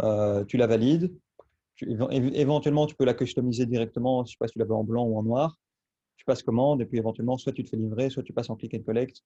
[0.00, 1.12] euh, tu la valides,
[1.80, 5.04] éventuellement tu peux la customiser directement, je sais pas si tu la veux en blanc
[5.04, 5.58] ou en noir,
[6.16, 8.56] tu passes commande et puis éventuellement soit tu te fais livrer, soit tu passes en
[8.56, 9.22] click and collect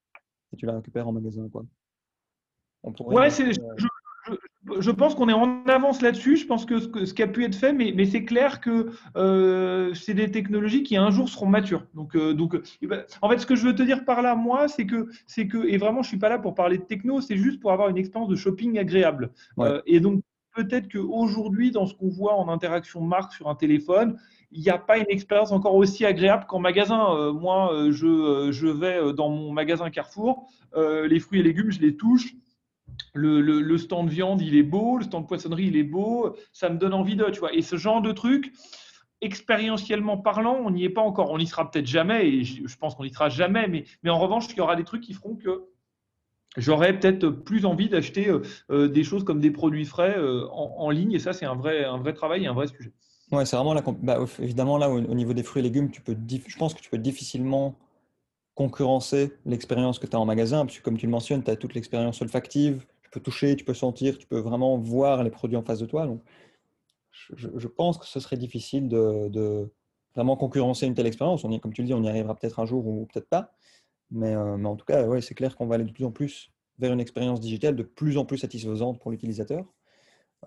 [0.52, 1.48] et tu la récupères en magasin.
[1.48, 1.64] Quoi.
[3.00, 3.86] ouais, c'est, je
[5.00, 6.36] pense qu'on est en avance là-dessus.
[6.36, 10.14] Je pense que ce, qui a pu être fait, mais, c'est clair que euh, c'est
[10.14, 11.86] des technologies qui un jour seront matures.
[11.94, 14.34] Donc, euh, donc, eh ben, en fait, ce que je veux te dire par là,
[14.34, 17.20] moi, c'est que, c'est que, et vraiment, je suis pas là pour parler de techno,
[17.20, 19.30] c'est juste pour avoir une expérience de shopping agréable.
[19.58, 20.22] Euh, et donc,
[20.54, 24.18] peut-être qu'aujourd'hui, dans ce qu'on voit en interaction marque sur un téléphone,
[24.52, 27.32] il n'y a pas une expérience encore aussi agréable qu'en magasin.
[27.32, 32.34] moi, je, je, vais dans mon magasin Carrefour, les fruits et légumes, je les touche
[33.14, 36.78] le, le, stand viande, il est beau, le stand poissonnerie, il est beau, ça me
[36.78, 37.54] donne envie de, tu vois.
[37.54, 38.52] Et ce genre de truc,
[39.20, 41.30] expérientiellement parlant, on n'y est pas encore.
[41.30, 44.18] On n'y sera peut-être jamais, et je pense qu'on n'y sera jamais, mais, mais en
[44.18, 45.64] revanche, il y aura des trucs qui feront que
[46.56, 50.90] j'aurais peut-être plus envie d'acheter euh, euh, des choses comme des produits frais euh, en,
[50.90, 52.92] ligne, et ça, c'est un vrai, un vrai travail et un vrai sujet.
[53.30, 53.82] Ouais, c'est vraiment la.
[53.82, 56.90] Bah, évidemment, là, au, niveau des fruits et légumes, tu peux, je pense que tu
[56.90, 57.76] peux difficilement
[58.60, 61.72] concurrencer l'expérience que tu as en magasin, puisque comme tu le mentionnes, tu as toute
[61.72, 65.62] l'expérience olfactive, tu peux toucher, tu peux sentir, tu peux vraiment voir les produits en
[65.62, 66.06] face de toi.
[66.06, 66.20] Donc,
[67.10, 69.72] je, pense que ce serait difficile de,
[70.14, 71.42] vraiment concurrencer une telle expérience.
[71.42, 73.50] On y, comme tu le dis, on y arrivera peut-être un jour ou peut-être pas.
[74.10, 76.12] Mais, euh, mais, en tout cas, ouais, c'est clair qu'on va aller de plus en
[76.12, 79.64] plus vers une expérience digitale de plus en plus satisfaisante pour l'utilisateur.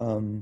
[0.01, 0.39] Euh,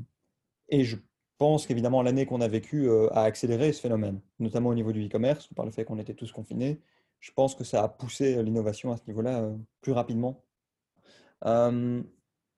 [0.67, 0.97] et je
[1.37, 5.05] pense qu'évidemment, l'année qu'on a vécue euh, a accéléré ce phénomène, notamment au niveau du
[5.05, 6.81] e-commerce, par le fait qu'on était tous confinés.
[7.21, 9.49] Je pense que ça a poussé l'innovation à ce niveau-là
[9.81, 10.43] plus rapidement.
[11.45, 12.01] Euh,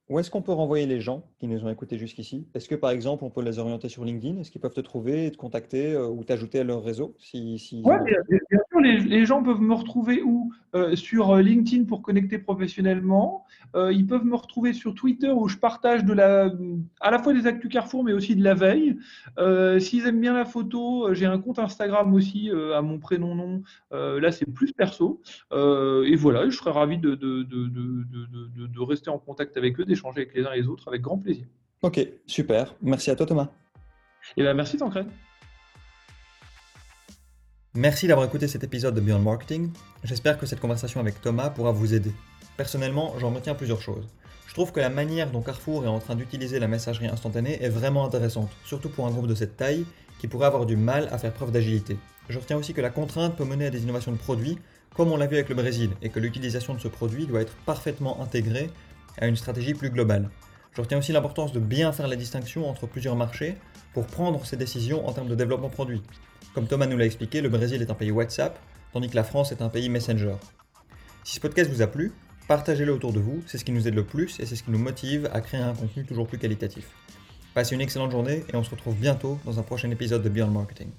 [0.10, 2.48] où est-ce qu'on peut renvoyer les gens qui nous ont écoutés jusqu'ici?
[2.54, 4.40] Est-ce que par exemple on peut les orienter sur LinkedIn?
[4.40, 7.16] Est-ce qu'ils peuvent te trouver, te contacter euh, ou t'ajouter à leur réseau
[7.86, 10.52] Oui, bien, les, gens peuvent me retrouver où?
[10.76, 13.46] Euh, Sur euh, LinkedIn pour connecter professionnellement.
[13.76, 16.52] Euh, ils peuvent me retrouver sur Twitter où je partage de la,
[17.00, 18.98] à la fois des actus Carrefour, mais aussi de la veille.
[19.80, 23.64] S'ils aiment bien la photo, j'ai un compte Instagram aussi à mon prénom nom.
[23.92, 25.22] là, c'est plus perso.
[25.52, 30.22] et voilà, je serais ravi de, de, de, de rester en contact avec eux, d'échanger
[30.22, 31.46] avec les uns et les autres avec grand plaisir.
[31.82, 32.74] Ok, super.
[32.82, 33.50] Merci à toi, Thomas.
[34.38, 35.08] Et eh ben, merci, Tancred.
[37.76, 39.72] Merci d'avoir écouté cet épisode de Beyond Marketing.
[40.04, 42.12] J'espère que cette conversation avec Thomas pourra vous aider.
[42.56, 44.08] Personnellement, j'en retiens plusieurs choses.
[44.46, 47.70] Je trouve que la manière dont Carrefour est en train d'utiliser la messagerie instantanée est
[47.70, 49.88] vraiment intéressante, surtout pour un groupe de cette taille
[50.20, 51.98] qui pourrait avoir du mal à faire preuve d'agilité.
[52.30, 54.60] Je retiens aussi que la contrainte peut mener à des innovations de produits,
[54.96, 57.56] comme on l'a vu avec le Brésil, et que l'utilisation de ce produit doit être
[57.66, 58.70] parfaitement intégrée
[59.18, 60.30] à une stratégie plus globale.
[60.76, 63.58] Je retiens aussi l'importance de bien faire la distinction entre plusieurs marchés
[63.96, 66.04] pour prendre ses décisions en termes de développement produit.
[66.54, 68.60] Comme Thomas nous l'a expliqué, le Brésil est un pays WhatsApp,
[68.92, 70.36] tandis que la France est un pays Messenger.
[71.24, 72.12] Si ce podcast vous a plu,
[72.48, 74.70] partagez-le autour de vous, c'est ce qui nous aide le plus et c'est ce qui
[74.70, 76.86] nous motive à créer un contenu toujours plus qualitatif.
[77.56, 80.52] Passez une excellente journée et on se retrouve bientôt dans un prochain épisode de Beyond
[80.52, 80.90] Marketing.